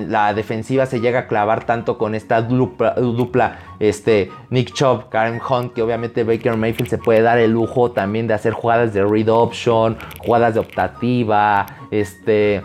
la, 0.07 0.33
defensiva 0.33 0.85
se 0.85 1.01
llega 1.01 1.19
a 1.19 1.27
clavar 1.27 1.65
tanto 1.65 1.97
con 1.97 2.15
esta 2.15 2.41
dupla, 2.41 3.59
este, 3.77 4.31
Nick 4.49 4.71
Chubb, 4.73 5.09
Karen 5.09 5.41
Hunt, 5.47 5.73
que 5.73 5.81
obviamente 5.81 6.23
Baker 6.23 6.55
Mayfield 6.55 6.89
se 6.89 6.97
puede 6.97 7.21
dar 7.21 7.39
el 7.39 7.51
lujo 7.51 7.91
también 7.91 8.27
de 8.27 8.35
hacer 8.35 8.53
jugadas 8.53 8.93
de 8.93 9.03
read 9.03 9.27
option, 9.27 9.97
jugadas 10.19 10.53
de 10.53 10.61
optativa, 10.61 11.65
este, 11.91 12.63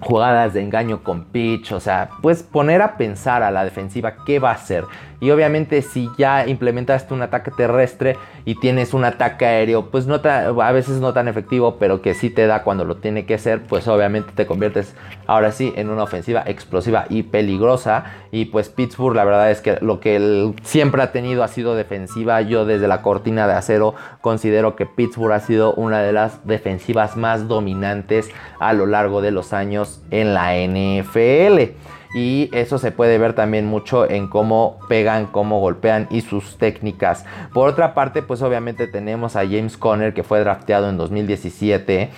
jugadas 0.00 0.54
de 0.54 0.62
engaño 0.62 1.02
con 1.02 1.24
pitch, 1.24 1.72
o 1.72 1.80
sea, 1.80 2.10
puedes 2.22 2.42
poner 2.42 2.82
a 2.82 2.96
pensar 2.96 3.42
a 3.42 3.50
la 3.50 3.64
defensiva 3.64 4.16
qué 4.24 4.38
va 4.38 4.50
a 4.50 4.54
hacer. 4.54 4.84
Y 5.20 5.30
obviamente 5.30 5.82
si 5.82 6.10
ya 6.18 6.46
implementaste 6.46 7.14
un 7.14 7.22
ataque 7.22 7.50
terrestre 7.50 8.16
y 8.44 8.54
tienes 8.56 8.94
un 8.94 9.04
ataque 9.04 9.46
aéreo, 9.46 9.90
pues 9.90 10.06
no 10.06 10.20
a 10.24 10.72
veces 10.72 11.00
no 11.00 11.12
tan 11.12 11.28
efectivo, 11.28 11.76
pero 11.78 12.02
que 12.02 12.14
sí 12.14 12.30
te 12.30 12.46
da 12.46 12.62
cuando 12.62 12.84
lo 12.84 12.96
tiene 12.96 13.26
que 13.26 13.34
hacer, 13.34 13.62
pues 13.62 13.88
obviamente 13.88 14.32
te 14.34 14.46
conviertes 14.46 14.94
ahora 15.26 15.52
sí 15.52 15.72
en 15.76 15.90
una 15.90 16.02
ofensiva 16.02 16.42
explosiva 16.46 17.06
y 17.08 17.22
peligrosa. 17.24 18.04
Y 18.30 18.46
pues 18.46 18.68
Pittsburgh 18.68 19.16
la 19.16 19.24
verdad 19.24 19.50
es 19.50 19.60
que 19.60 19.78
lo 19.80 20.00
que 20.00 20.16
él 20.16 20.54
siempre 20.62 21.02
ha 21.02 21.12
tenido 21.12 21.42
ha 21.42 21.48
sido 21.48 21.74
defensiva. 21.74 22.40
Yo 22.42 22.64
desde 22.64 22.88
la 22.88 23.02
cortina 23.02 23.46
de 23.46 23.54
acero 23.54 23.94
considero 24.20 24.76
que 24.76 24.86
Pittsburgh 24.86 25.32
ha 25.32 25.40
sido 25.40 25.74
una 25.74 26.02
de 26.02 26.12
las 26.12 26.46
defensivas 26.46 27.16
más 27.16 27.48
dominantes 27.48 28.30
a 28.60 28.72
lo 28.72 28.86
largo 28.86 29.22
de 29.22 29.30
los 29.30 29.52
años 29.52 30.02
en 30.10 30.34
la 30.34 30.54
NFL 30.54 31.74
y 32.16 32.48
eso 32.52 32.78
se 32.78 32.92
puede 32.92 33.18
ver 33.18 33.34
también 33.34 33.66
mucho 33.66 34.10
en 34.10 34.26
cómo 34.26 34.78
pegan, 34.88 35.26
cómo 35.26 35.60
golpean 35.60 36.06
y 36.10 36.22
sus 36.22 36.56
técnicas. 36.56 37.26
Por 37.52 37.68
otra 37.68 37.92
parte, 37.92 38.22
pues 38.22 38.40
obviamente 38.40 38.86
tenemos 38.86 39.36
a 39.36 39.40
James 39.40 39.76
Conner 39.76 40.14
que 40.14 40.22
fue 40.22 40.40
drafteado 40.40 40.88
en 40.88 40.96
2017, 40.96 42.10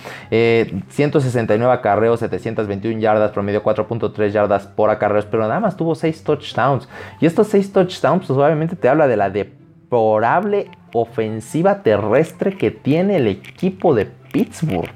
169 0.87 1.73
acarreos, 1.73 2.21
721 2.21 3.01
yardas, 3.01 3.31
promedio 3.31 3.61
4.3 3.61 4.29
yardas 4.29 4.67
por 4.67 4.89
acarreos, 4.89 5.25
pero 5.25 5.43
nada 5.43 5.59
más 5.59 5.75
tuvo 5.75 5.93
6 5.95 6.23
touchdowns. 6.23 6.87
Y 7.19 7.25
estos 7.25 7.47
6 7.47 7.73
touchdowns, 7.73 8.25
pues 8.25 8.39
obviamente 8.39 8.77
te 8.77 8.87
habla 8.87 9.05
de 9.05 9.17
la 9.17 9.29
deplorable 9.29 10.71
ofensiva 10.93 11.83
terrestre 11.83 12.55
que 12.57 12.71
tiene 12.71 13.17
el 13.17 13.27
equipo 13.27 13.93
de 13.93 14.05
Pittsburgh. 14.05 14.89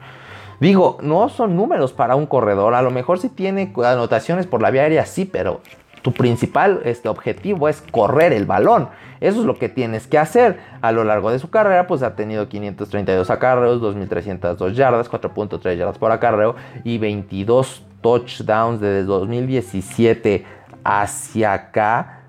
Digo, 0.63 0.97
no 1.01 1.27
son 1.27 1.57
números 1.57 1.91
para 1.91 2.15
un 2.15 2.25
corredor. 2.25 2.73
A 2.73 2.81
lo 2.81 2.89
mejor 2.89 3.19
si 3.19 3.27
tiene 3.27 3.73
anotaciones 3.83 4.47
por 4.47 4.61
la 4.61 4.71
vía 4.71 4.83
aérea, 4.83 5.05
sí, 5.05 5.25
pero 5.25 5.59
tu 6.01 6.13
principal 6.13 6.79
este, 6.85 7.09
objetivo 7.09 7.67
es 7.67 7.83
correr 7.91 8.31
el 8.31 8.45
balón. 8.45 8.87
Eso 9.19 9.41
es 9.41 9.45
lo 9.45 9.55
que 9.55 9.67
tienes 9.67 10.07
que 10.07 10.17
hacer. 10.17 10.61
A 10.79 10.93
lo 10.93 11.03
largo 11.03 11.31
de 11.31 11.39
su 11.39 11.49
carrera, 11.49 11.85
pues 11.85 12.01
ha 12.01 12.15
tenido 12.15 12.47
532 12.47 13.29
acarreos, 13.29 13.81
2.302 13.81 14.71
yardas, 14.71 15.11
4.3 15.11 15.75
yardas 15.75 15.97
por 15.97 16.13
acarreo 16.13 16.55
y 16.85 16.97
22 16.97 17.83
touchdowns 17.99 18.79
desde 18.79 19.03
2017 19.03 20.45
hacia 20.85 21.51
acá 21.51 22.21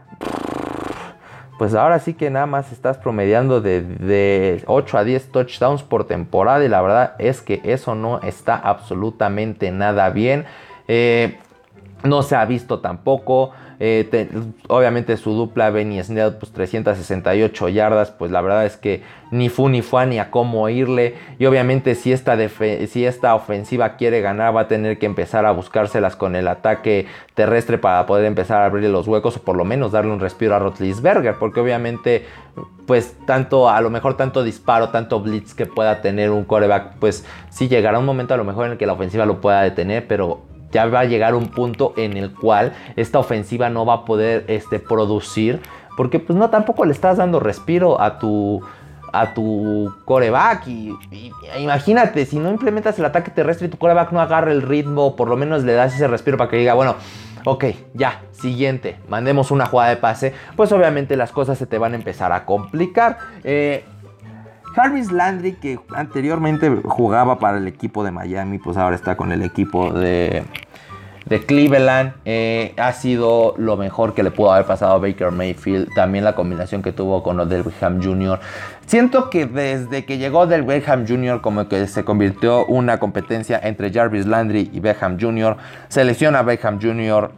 pues 1.65 1.75
ahora 1.75 1.99
sí 1.99 2.13
que 2.13 2.29
nada 2.29 2.45
más 2.45 2.73
estás 2.73 2.99
promediando 2.99 3.63
de, 3.63 4.63
8 4.67 4.99
a 4.99 5.03
10 5.03 5.33
touchdowns 5.33 5.83
por 5.83 6.05
temporada 6.05 6.63
y 6.63 6.69
la 6.69 6.83
verdad 6.83 7.15
es 7.19 7.41
que 7.41 7.63
eso 7.65 7.95
no 7.95 8.21
está 8.21 8.55
absolutamente 8.55 9.71
nada 9.71 10.11
bien. 10.11 10.45
Eh, 10.89 11.39
no 12.03 12.23
se 12.23 12.37
ha 12.37 12.45
visto 12.45 12.81
tampoco 12.81 13.53
Eh, 13.81 14.29
obviamente 14.69 15.17
su 15.17 15.33
dupla 15.33 15.71
Benny 15.71 16.03
Snell, 16.03 16.35
pues 16.35 16.53
368 16.53 17.69
yardas, 17.69 18.11
pues 18.11 18.31
la 18.31 18.41
verdad 18.41 18.67
es 18.67 18.77
que 18.77 19.03
ni 19.31 19.49
fu 19.49 19.69
ni 19.69 19.83
fue 19.83 20.07
ni 20.07 20.19
a 20.19 20.31
cómo 20.31 20.69
irle. 20.69 21.15
Y 21.39 21.47
obviamente 21.47 21.95
si 21.95 22.13
esta, 22.13 22.37
si 22.49 23.05
esta 23.05 23.35
ofensiva 23.35 23.97
quiere 23.97 24.21
ganar 24.21 24.55
va 24.55 24.63
a 24.63 24.69
tener 24.69 24.99
que 24.99 25.07
empezar 25.07 25.47
a 25.47 25.53
buscárselas 25.53 26.17
con 26.17 26.37
el 26.37 26.49
ataque 26.49 27.07
terrestre 27.35 27.79
para 27.79 28.07
poder 28.07 28.27
empezar 28.27 28.63
a 28.63 28.67
abrirle 28.67 28.91
los 28.91 29.09
huecos 29.09 29.37
o 29.37 29.43
por 29.43 29.57
lo 29.57 29.65
menos 29.65 29.93
darle 29.93 30.13
un 30.13 30.21
respiro 30.21 30.55
a 30.55 30.59
Rotlisberger. 30.59 31.37
Porque 31.39 31.61
obviamente 31.61 32.25
pues 32.87 33.17
tanto, 33.27 33.69
a 33.69 33.81
lo 33.81 33.91
mejor 33.91 34.17
tanto 34.17 34.43
disparo, 34.43 34.91
tanto 34.91 35.21
blitz 35.21 35.55
que 35.55 35.67
pueda 35.67 36.01
tener 36.01 36.31
un 36.31 36.45
coreback, 36.45 36.95
pues 36.99 37.25
sí 37.51 37.69
llegará 37.69 37.99
un 37.99 38.05
momento 38.05 38.35
a 38.35 38.37
lo 38.37 38.45
mejor 38.45 38.67
en 38.67 38.73
el 38.73 38.79
que 38.79 38.87
la 38.87 38.93
ofensiva 38.93 39.27
lo 39.27 39.41
pueda 39.41 39.63
detener, 39.63 40.07
pero 40.07 40.43
ya 40.75 40.87
va 40.87 41.01
a 41.01 41.05
llegar 41.05 41.35
un 41.35 41.49
punto 41.49 41.95
en 41.97 42.17
el 42.17 42.35
cual 42.35 42.75
esta 42.97 43.21
ofensiva 43.21 43.71
no 43.71 43.87
va 43.87 43.95
a 43.95 44.05
poder 44.05 44.45
este, 44.49 44.81
producir, 44.81 45.61
porque 45.97 46.19
pues 46.19 46.37
no, 46.37 46.51
tampoco 46.51 46.85
le 46.85 46.93
estás 46.93 47.17
dando 47.17 47.41
respiro 47.41 48.01
a 48.01 48.19
tu 48.19 48.61
a 49.13 49.33
tu 49.33 49.95
coreback 50.05 50.67
y, 50.67 50.93
imagínate 51.61 52.27
si 52.27 52.41
no 52.41 52.51
implementas 52.51 52.99
el 52.99 53.05
ataque 53.05 53.31
terrestre 53.31 53.69
y 53.69 53.71
tu 53.71 53.79
coreback 53.79 54.11
no 54.11 54.21
agarra 54.21 54.51
el 54.51 54.61
ritmo, 54.61 55.15
por 55.15 55.29
lo 55.29 55.37
menos 55.37 55.63
le 55.63 55.73
das 55.73 55.95
ese 55.95 56.09
respiro 56.09 56.37
para 56.37 56.51
que 56.51 56.57
diga, 56.57 56.75
bueno, 56.75 56.97
ok, 57.45 57.67
ya, 57.93 58.23
siguiente, 58.33 58.97
mandemos 59.09 59.53
una 59.53 59.67
jugada 59.67 59.91
de 59.91 59.99
pase, 59.99 60.35
pues 60.57 60.73
obviamente 60.73 61.17
las 61.17 61.31
cosas 61.31 61.57
se 61.59 61.67
te 61.67 61.79
van 61.79 61.93
a 61.93 61.95
empezar 61.95 62.33
a 62.33 62.45
complicar. 62.45 63.19
Eh, 63.45 63.85
Jarvis 64.75 65.13
Landry, 65.13 65.53
que 65.53 65.79
anteriormente 65.95 66.69
jugaba 66.85 67.39
para 67.39 67.59
el 67.59 67.69
equipo 67.69 68.03
de 68.03 68.11
Miami, 68.11 68.59
pues 68.59 68.77
ahora 68.77 68.97
está 68.97 69.17
con 69.17 69.31
el 69.31 69.43
equipo 69.43 69.93
de, 69.93 70.43
de 71.27 71.45
Cleveland. 71.45 72.15
Eh, 72.25 72.75
ha 72.77 72.93
sido 72.93 73.55
lo 73.57 73.77
mejor 73.77 74.15
que 74.15 74.23
le 74.23 74.31
pudo 74.31 74.53
haber 74.53 74.67
pasado 74.67 74.95
a 74.95 74.99
Baker 74.99 75.31
Mayfield. 75.31 75.89
También 75.95 76.25
la 76.25 76.35
combinación 76.35 76.83
que 76.83 76.93
tuvo 76.93 77.23
con 77.23 77.41
Odell 77.41 77.63
Beckham 77.63 78.03
Jr. 78.03 78.41
Siento 78.87 79.31
que 79.31 79.47
desde 79.47 80.05
que 80.05 80.19
llegó 80.19 80.47
Beckham 80.47 81.07
Jr. 81.07 81.41
como 81.41 81.69
que 81.69 81.87
se 81.87 82.05
convirtió 82.05 82.67
una 82.67 82.99
competencia 82.99 83.61
entre 83.63 83.93
Jarvis 83.93 84.27
Landry 84.27 84.71
y 84.73 84.81
Beckham 84.81 85.19
Jr. 85.19 85.57
Selecciona 85.89 86.41
a 86.41 86.43
Beckham 86.43 86.81
Jr 86.81 87.31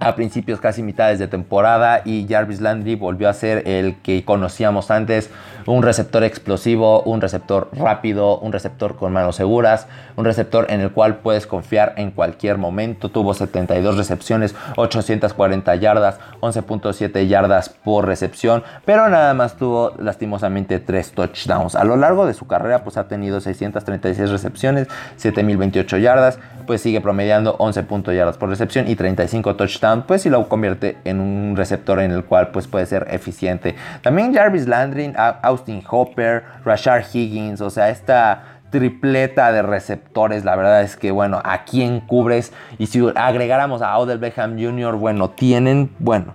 a 0.00 0.14
principios 0.14 0.60
casi 0.60 0.82
mitades 0.82 1.18
de 1.18 1.28
temporada 1.28 2.02
y 2.04 2.26
Jarvis 2.28 2.60
Landry 2.60 2.94
volvió 2.94 3.28
a 3.28 3.32
ser 3.32 3.66
el 3.66 3.96
que 4.02 4.24
conocíamos 4.24 4.90
antes, 4.90 5.30
un 5.66 5.82
receptor 5.82 6.24
explosivo, 6.24 7.02
un 7.02 7.20
receptor 7.20 7.68
rápido, 7.72 8.38
un 8.38 8.52
receptor 8.52 8.96
con 8.96 9.12
manos 9.12 9.36
seguras, 9.36 9.86
un 10.16 10.24
receptor 10.24 10.66
en 10.70 10.80
el 10.80 10.92
cual 10.92 11.16
puedes 11.16 11.46
confiar 11.46 11.94
en 11.96 12.10
cualquier 12.10 12.58
momento. 12.58 13.10
Tuvo 13.10 13.34
72 13.34 13.96
recepciones, 13.96 14.54
840 14.76 15.74
yardas, 15.76 16.18
11.7 16.40 17.26
yardas 17.26 17.68
por 17.68 18.06
recepción, 18.06 18.62
pero 18.84 19.08
nada 19.08 19.34
más 19.34 19.56
tuvo 19.56 19.92
lastimosamente 19.98 20.78
3 20.78 21.12
touchdowns. 21.12 21.74
A 21.74 21.84
lo 21.84 21.96
largo 21.96 22.26
de 22.26 22.34
su 22.34 22.46
carrera 22.46 22.84
pues 22.84 22.96
ha 22.96 23.08
tenido 23.08 23.40
636 23.40 24.30
recepciones, 24.30 24.88
7028 25.16 25.98
yardas, 25.98 26.38
pues 26.66 26.80
sigue 26.80 27.00
promediando 27.00 27.56
11 27.58 27.84
yardas 28.14 28.36
por 28.36 28.48
recepción 28.48 28.88
y 28.88 28.96
35 28.96 29.56
touchdowns 29.56 30.04
pues 30.06 30.22
si 30.22 30.30
lo 30.30 30.48
convierte 30.48 30.98
en 31.04 31.20
un 31.20 31.56
receptor 31.56 32.00
en 32.00 32.10
el 32.10 32.24
cual 32.24 32.48
pues 32.48 32.66
puede 32.66 32.86
ser 32.86 33.06
eficiente. 33.10 33.74
También 34.02 34.34
Jarvis 34.34 34.66
Landry, 34.66 35.12
Austin 35.54 35.82
Hopper, 35.88 36.44
Rashard 36.64 37.04
Higgins, 37.12 37.60
o 37.60 37.70
sea, 37.70 37.90
esta 37.90 38.60
tripleta 38.70 39.52
de 39.52 39.62
receptores, 39.62 40.44
la 40.44 40.56
verdad 40.56 40.82
es 40.82 40.96
que 40.96 41.12
bueno, 41.12 41.40
¿a 41.44 41.64
quién 41.64 42.00
cubres? 42.00 42.52
Y 42.78 42.86
si 42.86 43.00
agregáramos 43.14 43.82
a 43.82 43.96
Odell 43.98 44.18
Beckham 44.18 44.58
Jr., 44.58 44.96
bueno, 44.96 45.30
tienen, 45.30 45.90
bueno, 46.00 46.34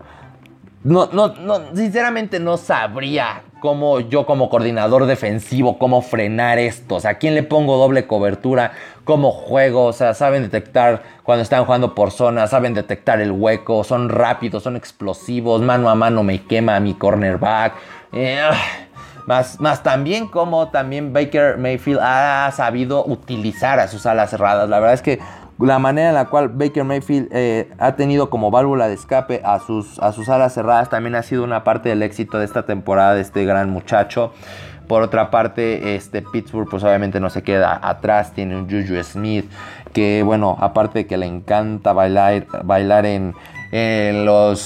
no, 0.84 1.10
no, 1.12 1.36
no, 1.36 1.76
sinceramente 1.76 2.40
no 2.40 2.56
sabría 2.56 3.44
cómo 3.60 4.00
yo 4.00 4.26
como 4.26 4.50
coordinador 4.50 5.06
defensivo, 5.06 5.78
cómo 5.78 6.02
frenar 6.02 6.58
esto. 6.58 6.96
O 6.96 7.00
sea, 7.02 7.12
¿a 7.12 7.14
quién 7.16 7.36
le 7.36 7.44
pongo 7.44 7.78
doble 7.78 8.08
cobertura? 8.08 8.72
¿Cómo 9.04 9.32
juego? 9.32 9.86
O 9.86 9.94
sea, 9.94 10.14
saben 10.14 10.44
detectar 10.44 11.04
cuando 11.24 11.44
están 11.44 11.66
jugando 11.66 11.94
por 11.96 12.12
zona, 12.12 12.48
saben 12.48 12.74
detectar 12.74 13.20
el 13.20 13.32
hueco, 13.32 13.84
son 13.84 14.08
rápidos, 14.08 14.64
son 14.64 14.78
explosivos, 14.78 15.62
mano 15.62 15.90
a 15.90 15.96
mano 15.96 16.24
me 16.24 16.44
quema 16.44 16.80
mi 16.80 16.94
cornerback. 16.94 17.74
Eh, 18.14 18.40
más, 19.30 19.62
más 19.62 19.84
también 19.84 20.28
como 20.28 20.70
también 20.70 21.13
Baker 21.13 21.60
Mayfield 21.60 22.00
ha 22.02 22.52
sabido 22.52 23.06
utilizar 23.06 23.80
a 23.80 23.88
sus 23.88 24.08
alas 24.08 24.32
cerradas. 24.32 24.68
La 24.68 24.80
verdad 24.80 24.96
es 24.96 25.04
que 25.04 25.20
la 25.60 25.78
manera 25.78 26.10
en 26.10 26.15
la 26.15 26.26
cual 26.26 26.50
Baker 26.50 26.84
Mayfield 26.84 27.30
eh, 27.32 27.70
ha 27.78 27.96
tenido 27.96 28.32
como 28.32 28.50
válvula 28.50 28.88
de 28.88 28.96
escape 28.96 29.42
a 29.46 29.60
sus, 29.60 30.00
a 30.00 30.13
sus 30.13 30.30
alas 30.30 30.56
cerradas 30.56 30.89
también 30.89 31.13
ha 31.13 31.22
sido 31.22 31.44
una 31.44 31.63
parte 31.63 31.89
del 31.89 32.02
éxito 32.02 32.39
de 32.39 32.46
esta 32.46 32.65
temporada 32.65 33.13
de 33.13 33.22
este 33.22 33.46
gran 33.46 33.70
muchacho. 33.70 34.34
Por 34.88 35.04
otra 35.04 35.30
parte, 35.30 35.96
este 35.96 36.24
Pittsburgh 36.24 36.68
pues 36.68 36.84
obviamente 36.84 37.20
no 37.20 37.30
se 37.30 37.44
queda 37.44 37.80
atrás, 37.84 38.34
tiene 38.34 38.58
un 38.58 38.68
Juju 38.68 39.04
Smith 39.04 39.46
que 39.94 40.24
bueno, 40.24 40.58
aparte 40.60 41.00
de 41.00 41.06
que 41.06 41.18
le 41.18 41.28
encanta 41.28 41.94
bailar, 41.94 42.48
bailar 42.63 43.06
en, 43.06 43.36
los, 44.26 44.60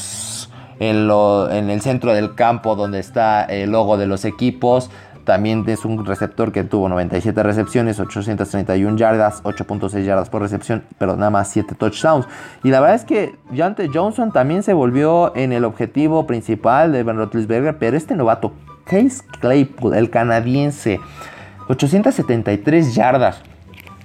en, 0.89 1.69
el 1.69 1.81
centro 1.81 2.13
del 2.13 2.35
campo 2.35 2.75
donde 2.75 2.99
está 2.99 3.43
el 3.43 3.71
logo 3.71 3.97
de 3.97 4.07
los 4.07 4.25
equipos, 4.25 4.89
también 5.23 5.63
es 5.67 5.85
un 5.85 6.05
receptor 6.05 6.51
que 6.51 6.63
tuvo 6.63 6.89
97 6.89 7.43
recepciones, 7.43 7.99
831 7.99 8.97
yardas, 8.97 9.41
8.6 9.43 10.03
yardas 10.03 10.29
por 10.29 10.41
recepción, 10.41 10.83
pero 10.97 11.15
nada 11.15 11.29
más 11.29 11.47
7 11.49 11.75
touchdowns. 11.75 12.27
Y 12.63 12.69
la 12.69 12.81
verdad 12.81 12.95
es 12.97 13.05
que 13.05 13.35
Jante 13.55 13.89
Johnson 13.93 14.31
también 14.31 14.63
se 14.63 14.73
volvió 14.73 15.33
en 15.35 15.53
el 15.53 15.63
objetivo 15.63 16.27
principal 16.27 16.91
de 16.91 17.03
Ben 17.03 17.15
Roethlisberger, 17.15 17.77
pero 17.77 17.95
este 17.95 18.15
novato, 18.15 18.51
Case 18.83 19.23
Claypool, 19.39 19.95
el 19.95 20.09
canadiense, 20.09 20.99
873 21.69 22.93
yardas. 22.93 23.41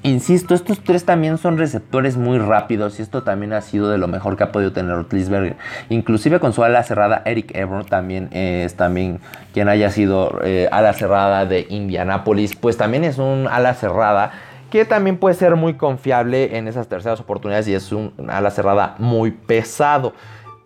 Insisto, 0.08 0.54
estos 0.54 0.82
tres 0.82 1.04
también 1.04 1.36
son 1.36 1.58
receptores 1.58 2.16
muy 2.16 2.38
rápidos 2.38 2.98
y 2.98 3.02
esto 3.02 3.24
también 3.24 3.52
ha 3.52 3.60
sido 3.60 3.90
de 3.90 3.98
lo 3.98 4.08
mejor 4.08 4.38
que 4.38 4.44
ha 4.44 4.52
podido 4.52 4.72
tener 4.72 4.96
Rotlisberger. 4.96 5.56
Inclusive 5.90 6.40
con 6.40 6.54
su 6.54 6.64
ala 6.64 6.82
cerrada, 6.82 7.20
Eric 7.26 7.54
Ebron 7.54 7.84
también 7.84 8.28
es 8.32 8.74
también 8.74 9.20
quien 9.52 9.68
haya 9.68 9.90
sido 9.90 10.40
eh, 10.42 10.66
ala 10.72 10.94
cerrada 10.94 11.44
de 11.44 11.66
Indianapolis, 11.68 12.56
pues 12.56 12.78
también 12.78 13.04
es 13.04 13.18
un 13.18 13.48
ala 13.50 13.74
cerrada 13.74 14.32
que 14.70 14.86
también 14.86 15.18
puede 15.18 15.34
ser 15.34 15.56
muy 15.56 15.74
confiable 15.74 16.56
en 16.56 16.68
esas 16.68 16.88
terceras 16.88 17.20
oportunidades 17.20 17.68
y 17.68 17.74
es 17.74 17.92
un 17.92 18.12
ala 18.28 18.50
cerrada 18.50 18.94
muy 18.98 19.30
pesado. 19.30 20.14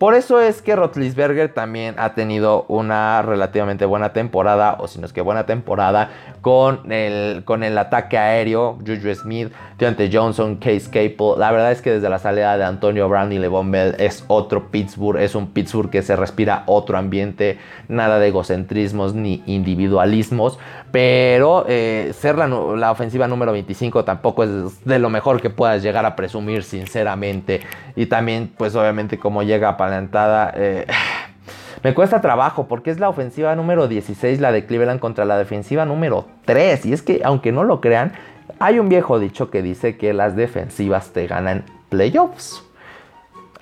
Por 0.03 0.15
eso 0.15 0.41
es 0.41 0.61
que 0.61 0.75
Rotlisberger 0.75 1.53
también 1.53 1.95
ha 1.97 2.13
tenido 2.13 2.65
una 2.67 3.21
relativamente 3.21 3.85
buena 3.85 4.11
temporada, 4.11 4.75
o 4.77 4.89
si 4.89 4.99
no 4.99 5.05
es 5.05 5.13
que 5.13 5.21
buena 5.21 5.45
temporada, 5.45 6.09
con 6.41 6.91
el, 6.91 7.45
con 7.45 7.63
el 7.63 7.77
ataque 7.77 8.17
aéreo, 8.17 8.77
Juju 8.85 9.15
Smith, 9.15 9.53
Deontay 9.77 10.09
Johnson, 10.11 10.57
Case 10.57 10.87
Capel. 10.87 11.39
La 11.39 11.53
verdad 11.53 11.71
es 11.71 11.81
que 11.81 11.91
desde 11.91 12.09
la 12.09 12.19
salida 12.19 12.57
de 12.57 12.65
Antonio 12.65 13.07
Brown 13.07 13.31
y 13.31 13.39
LeVon 13.39 13.71
Bell 13.71 13.95
es 13.97 14.25
otro 14.27 14.69
Pittsburgh, 14.71 15.21
es 15.21 15.35
un 15.35 15.47
Pittsburgh 15.47 15.89
que 15.89 16.01
se 16.01 16.17
respira 16.17 16.63
otro 16.65 16.97
ambiente, 16.97 17.57
nada 17.87 18.19
de 18.19 18.27
egocentrismos 18.27 19.13
ni 19.13 19.41
individualismos, 19.45 20.59
pero 20.93 21.65
eh, 21.67 22.13
ser 22.13 22.37
la, 22.37 22.91
ofensiva 22.91 23.27
número 23.27 23.51
25 23.51 24.05
tampoco 24.05 24.43
es 24.43 24.85
de 24.85 24.99
lo 24.99 25.09
mejor 25.09 25.41
que 25.41 25.49
puedas 25.49 25.81
llegar 25.81 26.05
a 26.05 26.15
presumir, 26.15 26.61
sinceramente. 26.61 27.61
Y 27.95 28.05
también, 28.05 28.53
pues 28.55 28.75
obviamente, 28.75 29.17
como 29.17 29.41
llega 29.41 29.75
para 29.75 30.53
eh, 30.55 30.85
me 31.83 31.95
cuesta 31.95 32.21
trabajo 32.21 32.67
porque 32.67 32.91
es 32.91 32.99
la 32.99 33.09
ofensiva 33.09 33.55
número 33.55 33.87
16 33.87 34.39
la 34.39 34.51
de 34.51 34.67
Cleveland 34.67 34.99
contra 34.99 35.25
la 35.25 35.35
defensiva 35.35 35.83
número 35.83 36.27
3. 36.45 36.85
Y 36.85 36.93
es 36.93 37.01
que, 37.01 37.21
aunque 37.23 37.51
no 37.51 37.63
lo 37.63 37.81
crean, 37.81 38.13
hay 38.59 38.77
un 38.77 38.87
viejo 38.87 39.17
dicho 39.17 39.49
que 39.49 39.63
dice 39.63 39.97
que 39.97 40.13
las 40.13 40.35
defensivas 40.35 41.09
te 41.11 41.25
ganan 41.25 41.65
playoffs. 41.89 42.63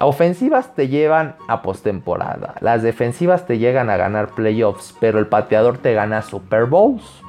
Ofensivas 0.01 0.75
te 0.75 0.89
llevan 0.89 1.35
a 1.47 1.61
postemporada. 1.61 2.55
Las 2.59 2.81
defensivas 2.81 3.45
te 3.45 3.57
llegan 3.57 3.89
a 3.89 3.95
ganar 3.95 4.31
playoffs, 4.31 4.95
pero 4.99 5.17
el 5.19 5.27
pateador 5.27 5.77
te 5.77 5.93
gana 5.93 6.23
Super 6.23 6.65
Bowls. 6.65 7.20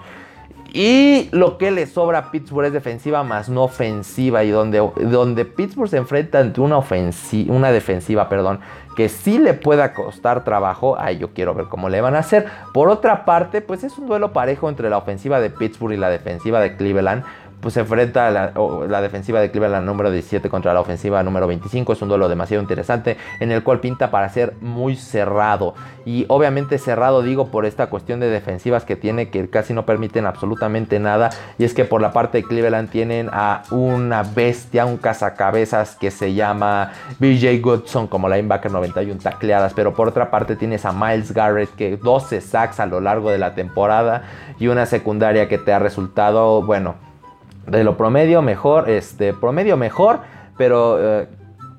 Y 0.75 1.29
lo 1.33 1.59
que 1.59 1.71
le 1.71 1.87
sobra 1.87 2.19
a 2.19 2.31
Pittsburgh 2.31 2.67
es 2.67 2.73
defensiva 2.73 3.23
más 3.23 3.51
no 3.51 3.65
ofensiva. 3.65 4.43
Y 4.43 4.51
donde, 4.51 4.79
donde 4.79 5.45
Pittsburgh 5.45 5.91
se 5.91 5.99
enfrenta 5.99 6.39
ante 6.39 6.63
una, 6.63 6.79
ofensiva, 6.79 7.55
una 7.55 7.71
defensiva 7.71 8.29
perdón, 8.31 8.61
que 8.97 9.09
sí 9.09 9.39
le 9.39 9.55
pueda 9.55 9.93
costar 9.93 10.45
trabajo, 10.45 10.97
ay, 10.99 11.19
yo 11.19 11.33
quiero 11.33 11.55
ver 11.55 11.67
cómo 11.67 11.89
le 11.89 12.01
van 12.01 12.15
a 12.15 12.21
hacer. 12.21 12.47
Por 12.73 12.89
otra 12.89 13.25
parte, 13.27 13.61
pues 13.61 13.85
es 13.85 13.99
un 13.99 14.07
duelo 14.07 14.33
parejo 14.33 14.69
entre 14.69 14.89
la 14.89 14.99
ofensiva 14.99 15.41
de 15.41 15.51
Pittsburgh 15.51 15.93
y 15.93 15.99
la 15.99 16.09
defensiva 16.09 16.61
de 16.61 16.77
Cleveland. 16.77 17.25
Pues 17.63 17.75
se 17.75 17.81
enfrenta 17.81 18.27
a 18.27 18.31
la, 18.31 19.01
defensiva 19.01 19.41
de 19.41 19.53
Cleveland 19.53 19.87
número 19.87 20.11
17 20.11 20.49
contra 20.49 20.75
la 20.75 20.81
ofensiva 20.81 21.23
número 21.23 21.47
25. 21.47 21.93
Es 21.93 22.03
un 22.03 22.09
duelo 22.09 22.29
demasiado 22.29 22.61
interesante 22.61 23.17
en 23.39 23.53
el 23.53 23.63
cual 23.63 23.79
pinta 23.79 24.11
para 24.11 24.29
ser 24.29 24.55
muy 24.61 24.97
cerrado. 24.97 25.75
Y 26.05 26.27
obviamente 26.29 26.79
cerrado 26.79 27.23
digo 27.23 27.53
por 27.53 27.65
esta 27.65 27.87
cuestión 27.87 28.19
de 28.19 28.29
defensivas 28.29 28.85
que 28.85 28.97
tiene 28.97 29.31
que 29.31 29.49
casi 29.49 29.75
no 29.75 29.87
permiten 29.87 30.27
absolutamente 30.27 30.99
nada. 30.99 31.31
Y 31.57 31.63
es 31.63 31.73
que 31.73 31.85
por 31.85 32.03
la 32.03 32.13
parte 32.13 32.39
de 32.39 32.45
Cleveland 32.45 32.91
tienen 32.91 33.31
a 33.33 33.63
una 33.71 34.25
bestia, 34.25 34.85
un 34.85 34.97
cazacabezas 34.97 35.95
que 35.95 36.11
se 36.11 36.35
llama 36.35 36.91
BJ 37.21 37.61
Goodson 37.61 38.09
como 38.09 38.29
linebacker 38.29 38.73
91 38.73 39.21
tacleadas. 39.23 39.73
Pero 39.73 39.95
por 39.95 40.09
otra 40.09 40.33
parte 40.33 40.57
tienes 40.57 40.85
a 40.85 40.91
Miles 40.91 41.33
Garrett 41.33 41.71
que 41.77 41.97
12 41.97 42.41
sacks 42.41 42.81
a 42.81 42.87
lo 42.87 43.01
largo 43.01 43.31
de 43.31 43.39
la 43.39 43.55
temporada 43.55 44.25
y 44.59 44.67
una 44.67 44.85
secundaria 44.87 45.49
que 45.49 45.59
te 45.59 45.73
ha 45.73 45.79
resultado, 45.79 46.63
bueno, 46.63 47.12
de 47.67 47.85
lo 47.85 47.97
promedio 47.97 48.43
mejor, 48.43 48.91
este, 48.91 49.33
promedio 49.33 49.77
mejor, 49.77 50.21
pero 50.57 50.99
eh, 50.99 51.29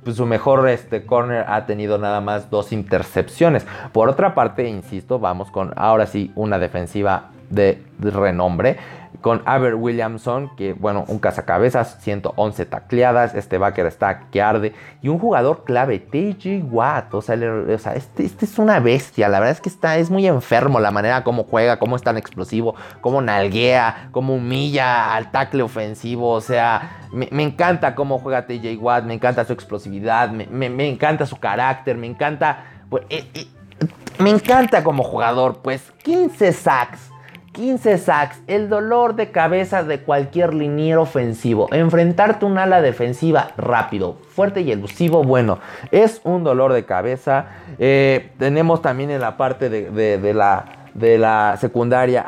pues 0.03 0.17
su 0.17 0.25
mejor 0.25 0.67
este, 0.69 1.05
corner 1.05 1.45
ha 1.47 1.65
tenido 1.65 1.97
nada 1.97 2.21
más 2.21 2.49
dos 2.49 2.71
intercepciones. 2.71 3.65
Por 3.91 4.09
otra 4.09 4.35
parte, 4.35 4.67
insisto, 4.67 5.19
vamos 5.19 5.51
con 5.51 5.73
ahora 5.75 6.05
sí 6.05 6.31
una 6.35 6.59
defensiva 6.59 7.29
de 7.49 7.83
renombre 7.99 8.77
con 9.23 9.41
Aber 9.45 9.75
Williamson, 9.75 10.53
que 10.57 10.73
bueno, 10.73 11.05
un 11.07 11.17
cazacabezas, 11.17 11.97
111 12.01 12.65
tacleadas, 12.65 13.33
este 13.36 13.57
backer 13.57 13.86
está 13.86 14.27
que 14.29 14.41
arde, 14.41 14.73
y 15.01 15.07
un 15.07 15.17
jugador 15.17 15.63
clave, 15.63 15.97
TJ 15.97 16.62
Watt, 16.69 17.13
o 17.13 17.21
sea, 17.21 17.36
este, 17.95 18.25
este, 18.25 18.43
es 18.43 18.59
una 18.59 18.81
bestia, 18.81 19.29
la 19.29 19.39
verdad 19.39 19.53
es 19.53 19.62
que 19.62 19.69
está, 19.69 19.95
es 19.95 20.09
muy 20.09 20.27
enfermo 20.27 20.81
la 20.81 20.91
manera 20.91 21.23
como 21.23 21.45
juega, 21.45 21.79
cómo 21.79 21.95
es 21.95 22.01
tan 22.01 22.17
explosivo, 22.17 22.75
cómo 22.99 23.21
nalguea, 23.21 24.09
cómo 24.12 24.36
humilla 24.36 25.15
al 25.15 25.31
tackle 25.31 25.63
ofensivo, 25.63 26.29
o 26.29 26.41
sea, 26.41 27.07
me, 27.13 27.43
encanta 27.43 27.95
cómo 27.95 28.19
juega 28.19 28.45
TJ 28.45 28.75
Watt, 28.75 29.05
me 29.05 29.13
encanta 29.13 29.45
su 29.45 29.53
explosividad, 29.53 30.31
me, 30.31 30.89
encanta 30.89 31.25
su 31.25 31.38
carácter, 31.38 31.95
me 31.95 32.07
encanta, 32.07 32.65
pues, 32.89 33.05
eh, 33.09 33.25
eh, 33.36 33.47
me 34.19 34.31
encanta 34.31 34.83
como 34.83 35.01
jugador, 35.01 35.62
pues 35.63 35.93
15 36.03 36.51
sacks 36.51 37.12
15 37.53 37.99
sacks, 37.99 38.41
el 38.47 38.67
dolor 38.67 39.15
de 39.15 39.31
cabeza 39.31 39.83
de 39.83 40.01
cualquier 40.01 40.53
liniero 40.53 41.03
ofensivo. 41.03 41.67
Enfrentarte 41.71 42.45
un 42.45 42.57
ala 42.57 42.81
defensiva 42.81 43.51
rápido, 43.57 44.17
fuerte 44.29 44.61
y 44.61 44.71
elusivo, 44.71 45.23
bueno, 45.23 45.59
es 45.91 46.19
un 46.23 46.43
dolor 46.43 46.73
de 46.73 46.83
cabeza. 46.85 47.45
Eh, 47.77 48.31
tenemos 48.39 48.81
también 48.81 49.11
en 49.11 49.21
la 49.21 49.37
parte 49.37 49.69
de, 49.69 50.33
la 50.33 50.65
de 50.95 51.17
la 51.17 51.57
secundaria 51.59 52.25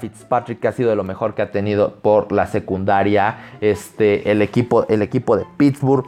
Fitzpatrick 0.00 0.60
que 0.60 0.68
ha 0.68 0.72
sido 0.72 0.90
de 0.90 0.96
lo 0.96 1.04
mejor 1.04 1.34
que 1.34 1.42
ha 1.42 1.50
tenido 1.50 1.94
por 1.96 2.32
la 2.32 2.46
secundaria 2.46 3.38
este 3.60 4.28
el 4.32 4.42
equipo 4.42 4.86
el 4.88 5.02
equipo 5.02 5.36
de 5.36 5.44
Pittsburgh 5.56 6.04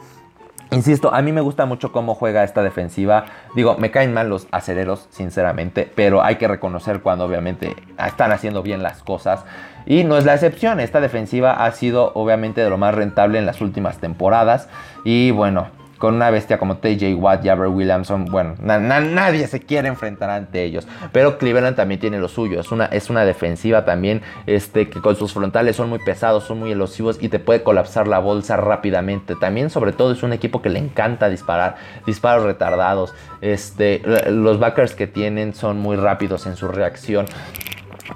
Insisto, 0.73 1.13
a 1.13 1.21
mí 1.21 1.33
me 1.33 1.41
gusta 1.41 1.65
mucho 1.65 1.91
cómo 1.91 2.15
juega 2.15 2.45
esta 2.45 2.63
defensiva. 2.63 3.25
Digo, 3.55 3.75
me 3.77 3.91
caen 3.91 4.13
mal 4.13 4.29
los 4.29 4.47
acereros, 4.51 5.07
sinceramente, 5.09 5.91
pero 5.95 6.23
hay 6.23 6.37
que 6.37 6.47
reconocer 6.47 7.01
cuando 7.01 7.25
obviamente 7.25 7.75
están 7.97 8.31
haciendo 8.31 8.63
bien 8.63 8.81
las 8.81 9.03
cosas. 9.03 9.43
Y 9.85 10.05
no 10.05 10.17
es 10.17 10.23
la 10.23 10.33
excepción, 10.33 10.79
esta 10.79 11.01
defensiva 11.01 11.65
ha 11.65 11.71
sido 11.73 12.13
obviamente 12.15 12.61
de 12.61 12.69
lo 12.69 12.77
más 12.77 12.95
rentable 12.95 13.37
en 13.37 13.45
las 13.45 13.59
últimas 13.59 13.97
temporadas. 13.97 14.69
Y 15.03 15.31
bueno, 15.31 15.67
con 16.01 16.15
una 16.15 16.31
bestia 16.31 16.57
como 16.57 16.77
TJ 16.77 17.13
Watt, 17.13 17.45
Jabber 17.45 17.67
Williamson, 17.67 18.25
bueno, 18.25 18.55
nadie 18.59 19.45
se 19.45 19.59
quiere 19.59 19.87
enfrentar 19.87 20.31
ante 20.31 20.63
ellos. 20.63 20.87
Pero 21.11 21.37
Cleveland 21.37 21.75
también 21.75 21.99
tiene 22.01 22.17
lo 22.17 22.27
suyo. 22.27 22.59
Es 22.59 22.71
una, 22.71 22.85
es 22.85 23.11
una 23.11 23.23
defensiva 23.23 23.85
también 23.85 24.23
este, 24.47 24.89
que 24.89 24.99
con 24.99 25.15
sus 25.15 25.31
frontales 25.31 25.75
son 25.75 25.89
muy 25.89 25.99
pesados, 25.99 26.45
son 26.45 26.57
muy 26.57 26.71
elosivos 26.71 27.19
y 27.21 27.29
te 27.29 27.37
puede 27.37 27.61
colapsar 27.61 28.07
la 28.07 28.17
bolsa 28.17 28.57
rápidamente. 28.57 29.35
También, 29.35 29.69
sobre 29.69 29.93
todo, 29.93 30.11
es 30.11 30.23
un 30.23 30.33
equipo 30.33 30.63
que 30.63 30.69
le 30.69 30.79
encanta 30.79 31.29
disparar, 31.29 31.75
disparos 32.07 32.45
retardados. 32.45 33.13
Este, 33.41 34.01
los 34.31 34.57
backers 34.57 34.95
que 34.95 35.05
tienen 35.05 35.53
son 35.53 35.79
muy 35.79 35.97
rápidos 35.97 36.47
en 36.47 36.55
su 36.55 36.67
reacción. 36.67 37.27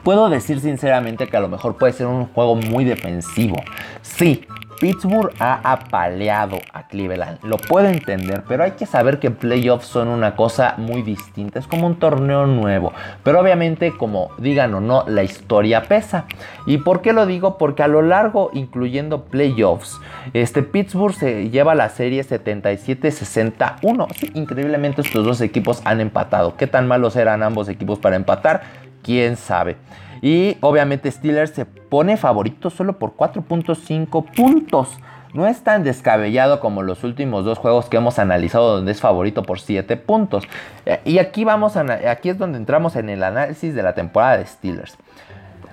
Puedo 0.04 0.30
decir 0.30 0.60
sinceramente 0.60 1.28
que 1.28 1.38
a 1.38 1.40
lo 1.40 1.50
mejor 1.50 1.78
puede 1.78 1.94
ser 1.94 2.08
un 2.08 2.26
juego 2.26 2.56
muy 2.56 2.84
defensivo. 2.84 3.58
Sí, 4.02 4.46
Pittsburgh 4.80 5.34
ha 5.40 5.60
apaleado 5.64 6.60
a 6.74 6.88
Cleveland. 6.88 7.40
Lo 7.44 7.58
puedo 7.58 7.88
entender, 7.88 8.44
pero 8.48 8.64
hay 8.64 8.72
que 8.72 8.86
saber 8.86 9.20
que 9.20 9.32
playoffs 9.32 9.88
son 9.88 10.08
una 10.08 10.36
cosa 10.36 10.76
muy 10.78 11.02
distinta. 11.02 11.60
Es 11.60 11.68
como 11.68 11.88
un 11.88 11.98
torneo 11.98 12.46
nuevo. 12.46 12.94
Pero 13.24 13.40
obviamente, 13.40 13.96
como 13.96 14.32
digan 14.38 14.74
o 14.74 14.82
no, 14.82 15.04
la 15.08 15.24
historia 15.24 15.84
pesa. 15.84 16.26
¿Y 16.66 16.80
por 16.80 17.02
qué 17.02 17.14
lo 17.14 17.26
digo? 17.26 17.58
Porque 17.58 17.84
a 17.84 17.88
lo 17.88 18.02
largo, 18.02 18.50
incluyendo 18.54 19.26
playoffs, 19.26 20.00
este 20.34 20.64
Pittsburgh 20.64 21.14
se 21.14 21.50
lleva 21.50 21.76
la 21.76 21.90
serie 21.90 22.24
77-61. 22.24 24.08
increíblemente 24.34 25.02
estos 25.02 25.26
dos 25.26 25.42
equipos 25.42 25.82
han 25.86 26.02
empatado. 26.02 26.58
¿Qué 26.58 26.68
tan 26.68 26.88
malos 26.88 27.16
eran 27.16 27.44
ambos 27.44 27.70
equipos 27.70 28.00
para 28.00 28.16
empatar? 28.16 28.64
¿Quién 29.04 29.38
sabe? 29.38 29.78
Y 30.26 30.58
obviamente 30.62 31.12
Steelers 31.12 31.52
se 31.52 31.66
pone 31.66 32.18
favorito 32.18 32.72
solo 32.72 32.98
por 32.98 33.16
4.5 33.16 34.26
puntos. 34.36 34.98
No 35.36 35.46
es 35.46 35.62
tan 35.62 35.84
descabellado 35.84 36.60
como 36.60 36.82
los 36.82 37.04
últimos 37.04 37.46
dos 37.46 37.60
juegos 37.60 37.90
que 37.90 37.98
hemos 37.98 38.18
analizado 38.18 38.76
donde 38.76 38.92
es 38.92 39.00
favorito 39.00 39.44
por 39.44 39.60
7 39.60 39.98
puntos. 39.98 40.46
Eh, 40.88 41.00
y 41.06 41.20
aquí, 41.20 41.46
vamos 41.46 41.78
a, 41.78 41.86
aquí 42.10 42.30
es 42.30 42.40
donde 42.40 42.58
entramos 42.58 42.96
en 42.96 43.10
el 43.10 43.22
análisis 43.22 43.76
de 43.76 43.84
la 43.84 43.94
temporada 43.94 44.40
de 44.40 44.48
Steelers. 44.48 44.98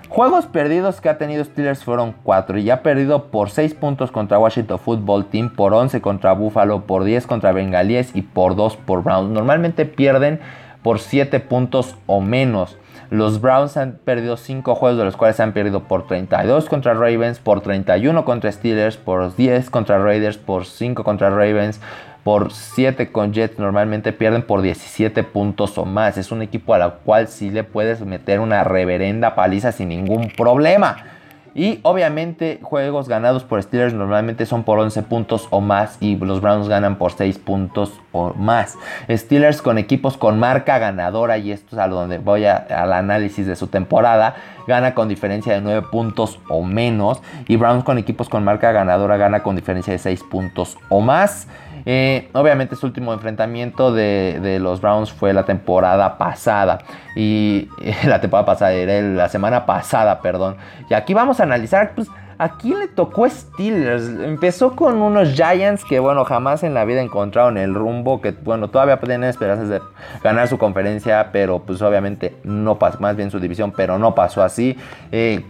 Juegos 0.07 0.45
perdidos 0.45 1.01
que 1.01 1.09
ha 1.09 1.17
tenido 1.17 1.43
Steelers 1.43 1.83
fueron 1.83 2.13
4 2.21 2.59
y 2.59 2.69
ha 2.69 2.83
perdido 2.83 3.31
por 3.31 3.49
6 3.49 3.73
puntos 3.73 4.11
contra 4.11 4.37
Washington 4.37 4.77
Football 4.77 5.25
Team, 5.31 5.49
por 5.49 5.73
11 5.73 5.99
contra 5.99 6.33
Buffalo, 6.33 6.81
por 6.85 7.05
10 7.05 7.25
contra 7.25 7.53
Bengalíes 7.53 8.15
y 8.15 8.21
por 8.21 8.55
2 8.55 8.75
por 8.75 9.01
Browns. 9.01 9.31
Normalmente 9.31 9.87
pierden 9.87 10.39
por 10.83 10.99
7 10.99 11.39
puntos 11.39 11.95
o 12.05 12.21
menos. 12.21 12.77
Los 13.13 13.41
Browns 13.41 13.77
han 13.77 13.99
perdido 14.03 14.37
5 14.37 14.73
juegos, 14.73 14.97
de 14.97 15.05
los 15.05 15.15
cuales 15.15 15.39
han 15.39 15.53
perdido 15.53 15.83
por 15.83 16.07
32 16.07 16.67
contra 16.67 16.95
Ravens, 16.95 17.37
por 17.37 17.61
31 17.61 18.25
contra 18.25 18.51
Steelers, 18.51 18.97
por 18.97 19.35
10 19.35 19.69
contra 19.69 19.99
Raiders, 19.99 20.39
por 20.39 20.65
5 20.65 21.03
contra 21.03 21.29
Ravens, 21.29 21.79
por 22.23 22.51
7 22.51 23.11
con 23.11 23.31
Jets. 23.31 23.59
Normalmente 23.59 24.13
pierden 24.13 24.41
por 24.41 24.63
17 24.63 25.23
puntos 25.25 25.77
o 25.77 25.85
más. 25.85 26.17
Es 26.17 26.31
un 26.31 26.41
equipo 26.41 26.73
a 26.73 26.79
la 26.79 26.89
cual 26.89 27.27
sí 27.27 27.51
le 27.51 27.63
puedes 27.63 28.01
meter 28.01 28.39
una 28.39 28.63
reverenda 28.63 29.35
paliza 29.35 29.71
sin 29.71 29.89
ningún 29.89 30.29
problema. 30.35 31.12
Y 31.55 31.79
obviamente 31.83 32.59
juegos 32.63 33.07
ganados 33.07 33.43
por 33.43 33.61
Steelers 33.61 33.93
normalmente 33.93 34.45
son 34.47 34.63
por 34.63 34.79
11 34.79 35.03
puntos 35.03 35.47
o 35.51 35.61
más 35.61 35.97
y 35.99 36.15
los 36.15 36.41
Browns 36.41 36.67
ganan 36.67 36.97
por 36.97 37.11
6 37.11 37.37
puntos 37.37 37.99
o 38.11 38.33
más. 38.33 38.75
Steelers 39.07 39.61
con 39.61 39.77
equipos 39.77 40.17
con 40.17 40.39
marca 40.39 40.79
ganadora 40.79 41.37
y 41.37 41.51
esto 41.51 41.75
es 41.75 41.81
a 41.81 41.87
donde 41.87 42.17
voy 42.17 42.45
al 42.45 42.93
análisis 42.93 43.45
de 43.45 43.55
su 43.55 43.67
temporada, 43.67 44.35
gana 44.67 44.95
con 44.95 45.07
diferencia 45.07 45.53
de 45.53 45.61
9 45.61 45.87
puntos 45.91 46.39
o 46.49 46.63
menos 46.63 47.21
y 47.47 47.55
Browns 47.55 47.83
con 47.83 47.99
equipos 47.99 48.29
con 48.29 48.43
marca 48.43 48.71
ganadora 48.71 49.17
gana 49.17 49.43
con 49.43 49.55
diferencia 49.55 49.93
de 49.93 49.99
6 49.99 50.23
puntos 50.23 50.77
o 50.89 51.01
más. 51.01 51.47
Eh, 51.85 52.29
obviamente 52.33 52.75
su 52.75 52.85
último 52.85 53.13
enfrentamiento 53.13 53.93
de, 53.93 54.59
los 54.61 54.81
Browns 54.81 55.11
fue 55.11 55.33
la 55.33 55.45
temporada 55.45 56.17
pasada. 56.17 56.79
Y 57.15 57.69
la 58.05 58.21
temporada 58.21 58.45
pasada, 58.45 58.73
era 58.73 59.01
la 59.01 59.29
semana 59.29 59.65
pasada, 59.65 60.21
perdón. 60.21 60.57
Y 60.89 60.93
aquí 60.93 61.13
vamos 61.13 61.39
a 61.39 61.43
analizar, 61.43 61.93
pues, 61.95 62.07
¿a 62.37 62.57
quién 62.57 62.79
le 62.79 62.87
tocó 62.87 63.29
Steelers? 63.29 64.07
Empezó 64.23 64.75
con 64.75 65.01
unos 65.01 65.29
Giants 65.33 65.83
que, 65.83 65.99
bueno, 65.99 66.23
jamás 66.25 66.63
en 66.63 66.73
la 66.73 66.85
vida 66.85 67.01
encontraron 67.01 67.57
el 67.57 67.73
rumbo. 67.73 68.21
Que, 68.21 68.31
bueno, 68.31 68.69
todavía 68.69 68.97
tener 68.97 69.29
esperanzas 69.29 69.69
de 69.69 69.81
ganar 70.23 70.47
su 70.47 70.57
conferencia, 70.57 71.29
pero 71.31 71.59
pues 71.59 71.81
obviamente 71.81 72.35
no 72.43 72.79
pasó, 72.79 72.99
más 72.99 73.15
bien 73.15 73.31
su 73.31 73.39
división, 73.39 73.73
pero 73.75 73.99
no 73.99 74.15
pasó 74.15 74.41
así. 74.43 74.77
Eh, 75.11 75.43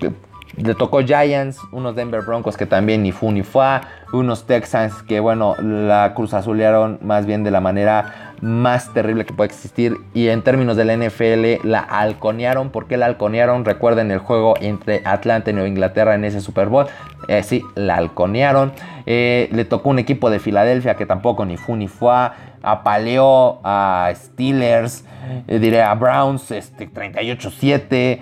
le 0.58 0.76
tocó 0.76 1.02
Giants, 1.02 1.60
unos 1.72 1.96
Denver 1.96 2.22
Broncos 2.22 2.58
que 2.58 2.66
también 2.66 3.04
ni 3.04 3.12
fu 3.12 3.32
ni 3.32 3.44
fa, 3.44 3.82
unos 4.12 4.46
Texans 4.46 5.02
que 5.04 5.20
bueno, 5.20 5.56
la 5.60 6.14
cruz 6.14 6.34
azulearon 6.34 7.00
más 7.02 7.26
bien 7.26 7.44
de 7.44 7.52
la 7.52 7.60
manera 7.60 8.34
más 8.42 8.94
terrible 8.94 9.26
que 9.26 9.34
puede 9.34 9.48
existir 9.48 9.98
y 10.14 10.28
en 10.28 10.42
términos 10.42 10.76
del 10.76 10.90
NFL 11.00 11.66
la 11.68 11.80
halconearon, 11.80 12.70
¿por 12.70 12.88
qué 12.88 12.98
la 12.98 13.06
halconearon? 13.06 13.64
Recuerden 13.66 14.12
el 14.12 14.20
juego 14.20 14.56
entre 14.60 15.02
Atlanta 15.06 15.50
y 15.50 15.54
Nueva 15.54 15.70
Inglaterra 15.70 16.14
en 16.14 16.26
ese 16.26 16.42
Super 16.42 16.68
Bowl, 16.68 16.88
eh, 17.30 17.42
sí, 17.42 17.64
la 17.76 17.96
halconearon, 17.96 18.74
eh, 19.06 19.50
le 19.52 19.66
tocó 19.66 19.90
un 19.90 20.00
equipo 20.00 20.30
de 20.30 20.40
Filadelfia 20.40 20.96
que 20.96 21.06
tampoco 21.06 21.46
ni 21.46 21.58
fu 21.58 21.76
ni 21.76 21.88
fa, 21.88 22.34
apaleó 22.62 23.60
a 23.64 24.12
Steelers, 24.14 25.06
eh, 25.48 25.60
diré 25.60 25.82
a 25.82 25.94
Browns 25.96 26.52
este, 26.52 26.90
38-7, 26.90 28.20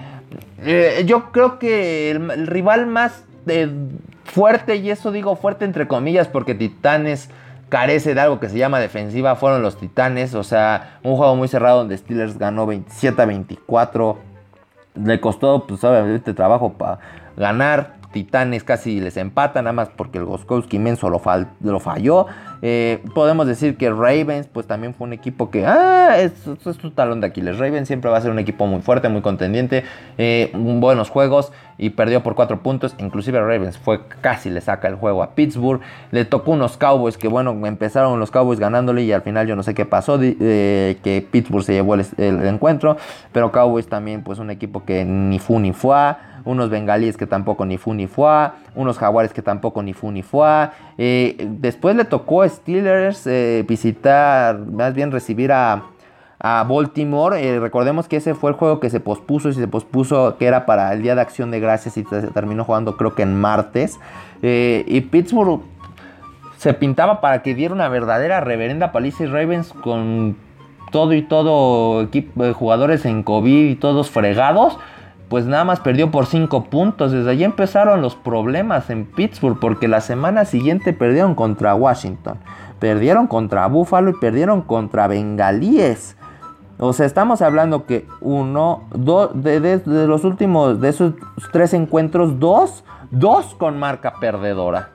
eh, 0.63 1.03
yo 1.05 1.31
creo 1.31 1.59
que 1.59 2.11
el, 2.11 2.47
rival 2.47 2.87
más 2.87 3.23
eh, 3.47 3.69
fuerte, 4.25 4.77
y 4.77 4.89
eso 4.89 5.11
digo 5.11 5.35
fuerte 5.35 5.65
entre 5.65 5.87
comillas, 5.87 6.27
porque 6.27 6.55
Titanes 6.55 7.29
carece 7.69 8.13
de 8.13 8.21
algo 8.21 8.39
que 8.39 8.49
se 8.49 8.57
llama 8.57 8.79
defensiva, 8.79 9.35
fueron 9.35 9.61
los 9.61 9.77
Titanes. 9.77 10.35
O 10.35 10.43
sea, 10.43 10.99
un 11.03 11.15
juego 11.15 11.35
muy 11.35 11.47
cerrado 11.47 11.79
donde 11.79 11.97
Steelers 11.97 12.37
ganó 12.37 12.65
27 12.65 13.21
a 13.21 13.25
24. 13.25 14.17
Le 14.95 15.19
costó, 15.21 15.65
pues 15.65 15.83
obviamente, 15.83 16.33
trabajo 16.33 16.73
para 16.73 16.99
ganar. 17.41 17.99
Titanes 18.11 18.65
casi 18.65 18.99
les 18.99 19.15
empatan, 19.15 19.63
nada 19.63 19.73
más 19.73 19.89
porque 19.89 20.17
el 20.17 20.25
Goskowski 20.25 20.75
inmenso 20.75 21.09
lo, 21.09 21.21
lo 21.61 21.79
falló. 21.79 22.27
Eh, 22.61 23.01
podemos 23.15 23.47
decir 23.47 23.77
que 23.77 23.89
Ravens, 23.89 24.47
pues 24.47 24.67
también 24.67 24.93
fue 24.93 25.07
un 25.07 25.13
equipo 25.13 25.49
que, 25.49 25.65
ah, 25.65 26.17
es, 26.19 26.33
es, 26.45 26.77
talón 26.93 27.21
de 27.21 27.27
Aquiles. 27.27 27.57
Ravens 27.57 27.87
siempre 27.87 28.11
va 28.11 28.17
a 28.17 28.21
ser 28.21 28.31
un 28.31 28.39
equipo 28.39 28.67
muy 28.67 28.81
fuerte, 28.81 29.07
muy 29.07 29.21
contendiente, 29.21 29.83
eh, 30.17 30.51
buenos 30.53 31.09
juegos 31.09 31.53
y 31.77 31.91
perdió 31.91 32.21
por 32.21 32.35
cuatro 32.35 32.61
puntos. 32.61 32.95
Inclusive 32.99 33.39
Ravens 33.39 33.77
fue 33.77 34.01
casi 34.19 34.49
le 34.49 34.59
saca 34.59 34.89
el 34.89 34.95
juego 34.95 35.23
a 35.23 35.33
Pittsburgh. 35.33 35.79
Le 36.11 36.25
tocó 36.25 36.51
unos 36.51 36.75
Cowboys 36.75 37.17
que, 37.17 37.29
bueno, 37.29 37.57
empezaron 37.65 38.19
los 38.19 38.29
Cowboys 38.29 38.59
ganándole 38.59 39.03
y 39.03 39.13
al 39.13 39.21
final 39.21 39.47
yo 39.47 39.55
no 39.55 39.63
sé 39.63 39.73
qué 39.73 39.85
pasó, 39.85 40.19
que 40.19 41.27
Pittsburgh 41.31 41.63
se 41.63 41.73
llevó 41.73 41.95
el, 41.95 42.05
el 42.17 42.45
encuentro. 42.45 42.97
Pero 43.31 43.53
Cowboys 43.53 43.87
también, 43.87 44.21
pues 44.21 44.37
un 44.37 44.51
equipo 44.51 44.83
que 44.83 45.05
ni 45.05 45.39
fu 45.39 45.59
ni 45.59 45.71
fue 45.71 46.15
unos 46.45 46.69
bengalíes 46.69 47.17
que 47.17 47.27
tampoco 47.27 47.65
ni 47.65 47.77
fu 47.77 47.93
ni 47.93 48.07
fue, 48.07 48.49
unos 48.75 48.97
jaguares 48.97 49.33
que 49.33 49.41
tampoco 49.41 49.83
ni 49.83 49.93
fu 49.93 50.11
ni 50.11 50.23
fue. 50.23 50.69
Eh, 50.97 51.35
después 51.39 51.95
le 51.95 52.05
tocó 52.05 52.41
a 52.41 52.49
Steelers 52.49 53.25
eh, 53.27 53.65
visitar, 53.67 54.59
más 54.59 54.93
bien 54.93 55.11
recibir 55.11 55.51
a, 55.51 55.83
Baltimore. 56.43 57.39
Eh, 57.39 57.59
recordemos 57.59 58.07
que 58.07 58.17
ese 58.17 58.33
fue 58.33 58.49
el 58.49 58.55
juego 58.55 58.79
que 58.79 58.89
se 58.89 58.99
pospuso 58.99 59.49
y 59.49 59.53
se 59.53 59.67
pospuso 59.67 60.37
que 60.39 60.47
era 60.47 60.65
para 60.65 60.91
el 60.91 61.03
Día 61.03 61.13
de 61.13 61.21
Acción 61.21 61.51
de 61.51 61.59
Gracias 61.59 61.97
y 61.97 62.03
se 62.03 62.21
terminó 62.29 62.63
jugando 62.63 62.97
creo 62.97 63.13
que 63.13 63.21
en 63.21 63.39
martes. 63.39 63.99
y 64.41 65.01
Pittsburgh 65.01 65.61
se 66.57 66.73
pintaba 66.73 67.21
para 67.21 67.43
que 67.43 67.53
diera 67.53 67.75
una 67.75 67.89
verdadera 67.89 68.39
reverenda 68.39 68.91
paliza 68.91 69.23
y 69.23 69.27
Ravens 69.27 69.71
con 69.71 70.35
todo 70.91 71.13
y 71.13 71.21
todo 71.21 72.01
equipo 72.01 72.53
jugadores 72.53 73.05
en 73.05 73.23
COVID 73.23 73.69
y 73.69 73.75
todos 73.75 74.09
fregados 74.09 74.77
pues 75.31 75.45
nada 75.45 75.63
más 75.63 75.79
perdió 75.79 76.11
por 76.11 76.25
5 76.25 76.65
puntos. 76.65 77.13
Desde 77.13 77.31
allí 77.31 77.45
empezaron 77.45 78.01
los 78.01 78.17
problemas 78.17 78.89
en 78.89 79.05
Pittsburgh 79.05 79.57
porque 79.61 79.87
la 79.87 80.01
semana 80.01 80.43
siguiente 80.43 80.91
perdieron 80.91 81.35
contra 81.35 81.73
Washington, 81.73 82.37
perdieron 82.79 83.27
contra 83.27 83.65
Buffalo 83.67 84.09
y 84.09 84.19
perdieron 84.19 84.61
contra 84.61 85.07
Bengalíes. 85.07 86.17
O 86.79 86.91
sea, 86.91 87.05
estamos 87.05 87.41
hablando 87.41 87.85
que 87.85 88.05
uno, 88.19 88.83
dos, 88.93 89.29
de, 89.33 89.81
los 89.85 90.25
últimos, 90.25 90.81
de 90.81 90.89
esos 90.89 91.13
tres 91.53 91.73
encuentros, 91.73 92.37
dos, 92.37 92.83
dos 93.09 93.55
con 93.55 93.79
marca 93.79 94.15
perdedora. 94.19 94.89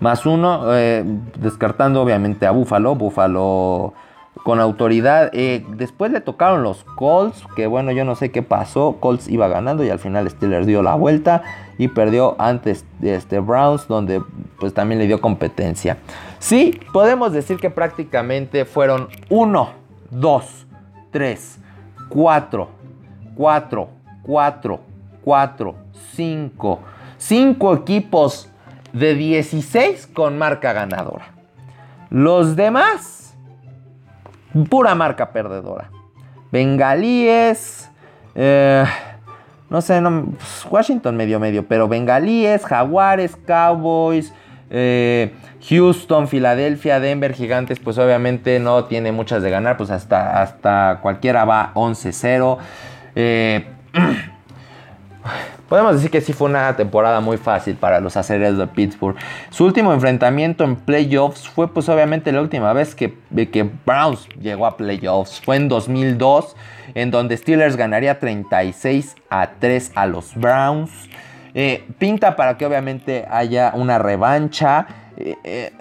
Más 0.00 0.26
uno, 0.26 0.74
eh, 0.74 1.04
descartando 1.38 2.02
obviamente 2.02 2.48
a 2.48 2.50
Buffalo. 2.50 2.96
Buffalo 2.96 3.94
con 4.44 4.60
autoridad. 4.60 5.30
Eh, 5.32 5.64
después 5.76 6.10
le 6.12 6.20
tocaron 6.20 6.62
los 6.62 6.84
Colts, 6.96 7.44
que 7.56 7.66
bueno, 7.66 7.92
yo 7.92 8.04
no 8.04 8.14
sé 8.14 8.30
qué 8.30 8.42
pasó. 8.42 8.96
Colts 9.00 9.28
iba 9.28 9.48
ganando 9.48 9.84
y 9.84 9.90
al 9.90 9.98
final 9.98 10.28
Steelers 10.28 10.66
dio 10.66 10.82
la 10.82 10.94
vuelta 10.94 11.42
y 11.78 11.88
perdió 11.88 12.36
antes 12.38 12.84
de 12.98 13.14
este 13.14 13.40
Browns, 13.40 13.88
donde 13.88 14.22
pues 14.58 14.74
también 14.74 14.98
le 14.98 15.06
dio 15.06 15.20
competencia. 15.20 15.98
Sí, 16.38 16.78
podemos 16.92 17.32
decir 17.32 17.58
que 17.58 17.70
prácticamente 17.70 18.64
fueron 18.64 19.08
1, 19.28 19.70
2, 20.10 20.66
3, 21.10 21.58
4, 22.08 22.68
4, 23.34 23.88
4, 24.22 24.80
4, 25.22 25.74
5, 26.14 26.80
5 27.16 27.74
equipos 27.74 28.50
de 28.92 29.14
16 29.14 30.08
con 30.08 30.38
marca 30.38 30.72
ganadora. 30.72 31.32
Los 32.10 32.56
demás 32.56 33.19
Pura 34.68 34.94
marca 34.94 35.30
perdedora. 35.30 35.90
Bengalíes. 36.50 37.90
Eh, 38.34 38.84
no 39.68 39.80
sé, 39.80 40.00
pues, 40.02 40.66
Washington 40.68 41.16
medio 41.16 41.38
medio, 41.38 41.66
pero 41.66 41.86
Bengalíes, 41.86 42.64
Jaguares, 42.64 43.36
Cowboys, 43.46 44.32
eh, 44.70 45.32
Houston, 45.68 46.26
Filadelfia, 46.26 46.98
Denver, 46.98 47.32
Gigantes, 47.34 47.78
pues 47.78 47.98
obviamente 47.98 48.58
no 48.58 48.84
tiene 48.84 49.12
muchas 49.12 49.42
de 49.42 49.50
ganar, 49.50 49.76
pues 49.76 49.90
hasta, 49.90 50.42
hasta 50.42 50.98
cualquiera 51.02 51.44
va 51.44 51.72
11-0. 51.74 52.58
Eh, 53.14 53.66
Podemos 55.70 55.94
decir 55.94 56.10
que 56.10 56.20
sí 56.20 56.32
fue 56.32 56.48
una 56.48 56.74
temporada 56.74 57.20
muy 57.20 57.36
fácil 57.36 57.76
para 57.76 58.00
los 58.00 58.16
acereros 58.16 58.58
de 58.58 58.66
Pittsburgh. 58.66 59.14
Su 59.50 59.64
último 59.64 59.92
enfrentamiento 59.92 60.64
en 60.64 60.74
playoffs 60.74 61.48
fue 61.48 61.72
pues 61.72 61.88
obviamente 61.88 62.32
la 62.32 62.40
última 62.40 62.72
vez 62.72 62.96
que, 62.96 63.14
que 63.52 63.70
Browns 63.86 64.28
llegó 64.40 64.66
a 64.66 64.76
playoffs. 64.76 65.40
Fue 65.40 65.54
en 65.54 65.68
2002 65.68 66.56
en 66.94 67.12
donde 67.12 67.36
Steelers 67.36 67.76
ganaría 67.76 68.18
36 68.18 69.14
a 69.30 69.50
3 69.60 69.92
a 69.94 70.06
los 70.06 70.34
Browns. 70.34 70.90
Eh, 71.54 71.86
pinta 72.00 72.34
para 72.34 72.58
que 72.58 72.66
obviamente 72.66 73.24
haya 73.30 73.70
una 73.72 74.00
revancha. 74.00 74.88
Eh, 75.16 75.36
eh, 75.44 75.72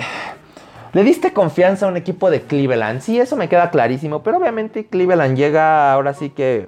le 0.94 1.04
diste 1.04 1.34
confianza 1.34 1.88
a 1.88 1.90
un 1.90 1.98
equipo 1.98 2.30
de 2.30 2.44
Cleveland. 2.44 3.02
Sí, 3.02 3.20
eso 3.20 3.36
me 3.36 3.50
queda 3.50 3.72
clarísimo. 3.72 4.22
Pero 4.22 4.38
obviamente 4.38 4.86
Cleveland 4.86 5.36
llega 5.36 5.92
ahora 5.92 6.14
sí 6.14 6.30
que 6.30 6.68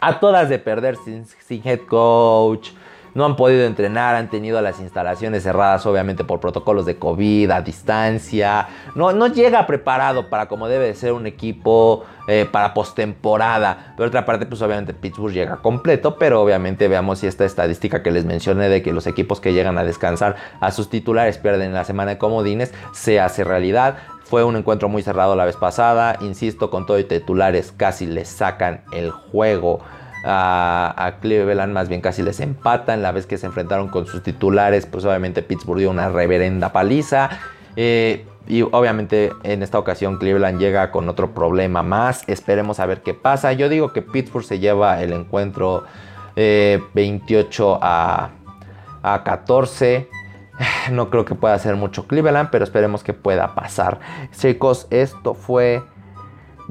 a 0.00 0.20
todas 0.20 0.48
de 0.48 0.58
perder 0.58 0.96
sin, 0.96 1.26
head 1.64 1.80
coach. 1.88 2.70
No 3.14 3.24
han 3.24 3.36
podido 3.36 3.64
entrenar, 3.64 4.14
han 4.14 4.28
tenido 4.28 4.60
las 4.60 4.78
instalaciones 4.80 5.42
cerradas 5.42 5.84
obviamente 5.86 6.24
por 6.24 6.40
protocolos 6.40 6.86
de 6.86 6.98
COVID, 6.98 7.50
a 7.50 7.62
distancia. 7.62 8.68
No, 8.94 9.12
no 9.12 9.26
llega 9.26 9.66
preparado 9.66 10.28
para 10.28 10.46
como 10.46 10.68
debe 10.68 10.86
de 10.86 10.94
ser 10.94 11.12
un 11.12 11.26
equipo 11.26 12.04
eh, 12.28 12.46
para 12.50 12.74
postemporada. 12.74 13.94
Por 13.96 14.06
otra 14.06 14.24
parte, 14.26 14.44
pues 14.44 14.60
obviamente 14.60 14.92
Pittsburgh 14.92 15.32
llega 15.32 15.56
completo, 15.56 16.16
pero 16.16 16.42
obviamente 16.42 16.86
veamos 16.86 17.20
si 17.20 17.26
esta 17.26 17.44
estadística 17.44 18.02
que 18.02 18.10
les 18.10 18.26
mencioné 18.26 18.68
de 18.68 18.82
que 18.82 18.92
los 18.92 19.06
equipos 19.06 19.40
que 19.40 19.54
llegan 19.54 19.78
a 19.78 19.84
descansar 19.84 20.36
a 20.60 20.70
sus 20.70 20.90
titulares 20.90 21.38
pierden 21.38 21.72
la 21.72 21.84
semana 21.84 22.12
de 22.12 22.18
comodines 22.18 22.72
se 22.92 23.18
hace 23.18 23.42
realidad. 23.42 23.96
Fue 24.28 24.44
un 24.44 24.56
encuentro 24.56 24.90
muy 24.90 25.02
cerrado 25.02 25.34
la 25.36 25.46
vez 25.46 25.56
pasada. 25.56 26.18
Insisto, 26.20 26.70
con 26.70 26.84
todo 26.84 26.98
y 26.98 27.04
titulares 27.04 27.72
casi 27.74 28.06
les 28.06 28.28
sacan 28.28 28.82
el 28.92 29.10
juego 29.10 29.80
a, 30.22 31.14
Cleveland. 31.22 31.72
Más 31.72 31.88
bien 31.88 32.02
casi 32.02 32.22
les 32.22 32.40
empatan. 32.40 33.00
La 33.00 33.10
vez 33.10 33.26
que 33.26 33.38
se 33.38 33.46
enfrentaron 33.46 33.88
con 33.88 34.06
sus 34.06 34.22
titulares, 34.22 34.84
pues 34.84 35.06
obviamente 35.06 35.42
Pittsburgh 35.42 35.78
dio 35.78 35.90
una 35.90 36.10
reverenda 36.10 36.72
paliza. 36.72 37.30
Eh, 37.76 38.26
y 38.46 38.62
obviamente 38.62 39.32
en 39.44 39.62
esta 39.62 39.78
ocasión 39.78 40.18
Cleveland 40.18 40.58
llega 40.58 40.90
con 40.90 41.08
otro 41.08 41.32
problema 41.32 41.82
más. 41.82 42.22
Esperemos 42.26 42.80
a 42.80 42.86
ver 42.86 43.00
qué 43.00 43.14
pasa. 43.14 43.54
Yo 43.54 43.70
digo 43.70 43.94
que 43.94 44.02
Pittsburgh 44.02 44.44
se 44.44 44.58
lleva 44.58 45.02
el 45.02 45.14
encuentro 45.14 45.84
28 46.36 47.74
eh, 47.74 47.78
a, 47.80 48.30
a 49.02 49.24
14. 49.24 50.17
No 50.92 51.10
creo 51.10 51.24
que 51.24 51.34
pueda 51.34 51.54
hacer 51.54 51.76
mucho 51.76 52.06
Cleveland, 52.06 52.50
pero 52.50 52.64
esperemos 52.64 53.02
que 53.02 53.12
pueda 53.12 53.54
pasar. 53.54 54.00
Chicos, 54.32 54.86
esto 54.90 55.34
fue 55.34 55.82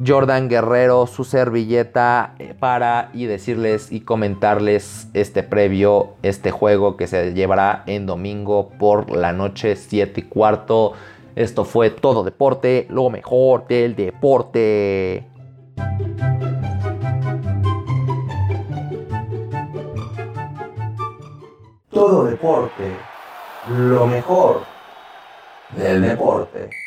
Jordan 0.06 0.48
Guerrero, 0.48 1.08
su 1.08 1.24
servilleta 1.24 2.36
eh, 2.38 2.54
para 2.58 3.10
y 3.14 3.26
decirles 3.26 3.92
y 3.92 4.02
comentarles 4.02 5.08
este 5.14 5.44
previo, 5.44 6.14
este 6.22 6.52
juego 6.52 6.98
que 6.98 7.08
se 7.08 7.34
llevará 7.34 7.84
en 7.88 8.06
domingo 8.06 8.70
por 8.78 9.10
la 9.10 9.34
noche 9.34 9.76
7 9.76 10.22
y 10.22 10.24
cuarto. 10.24 10.94
Esto 11.36 11.66
fue 11.66 11.90
todo 11.90 12.24
deporte, 12.24 12.88
lo 12.90 13.10
mejor 13.10 13.68
del 13.68 13.96
deporte. 13.96 15.28
Todo 21.90 22.26
deporte 22.26 23.17
lo 23.70 24.08
mejor 24.08 24.66
del 25.76 26.02
deporte. 26.02 26.87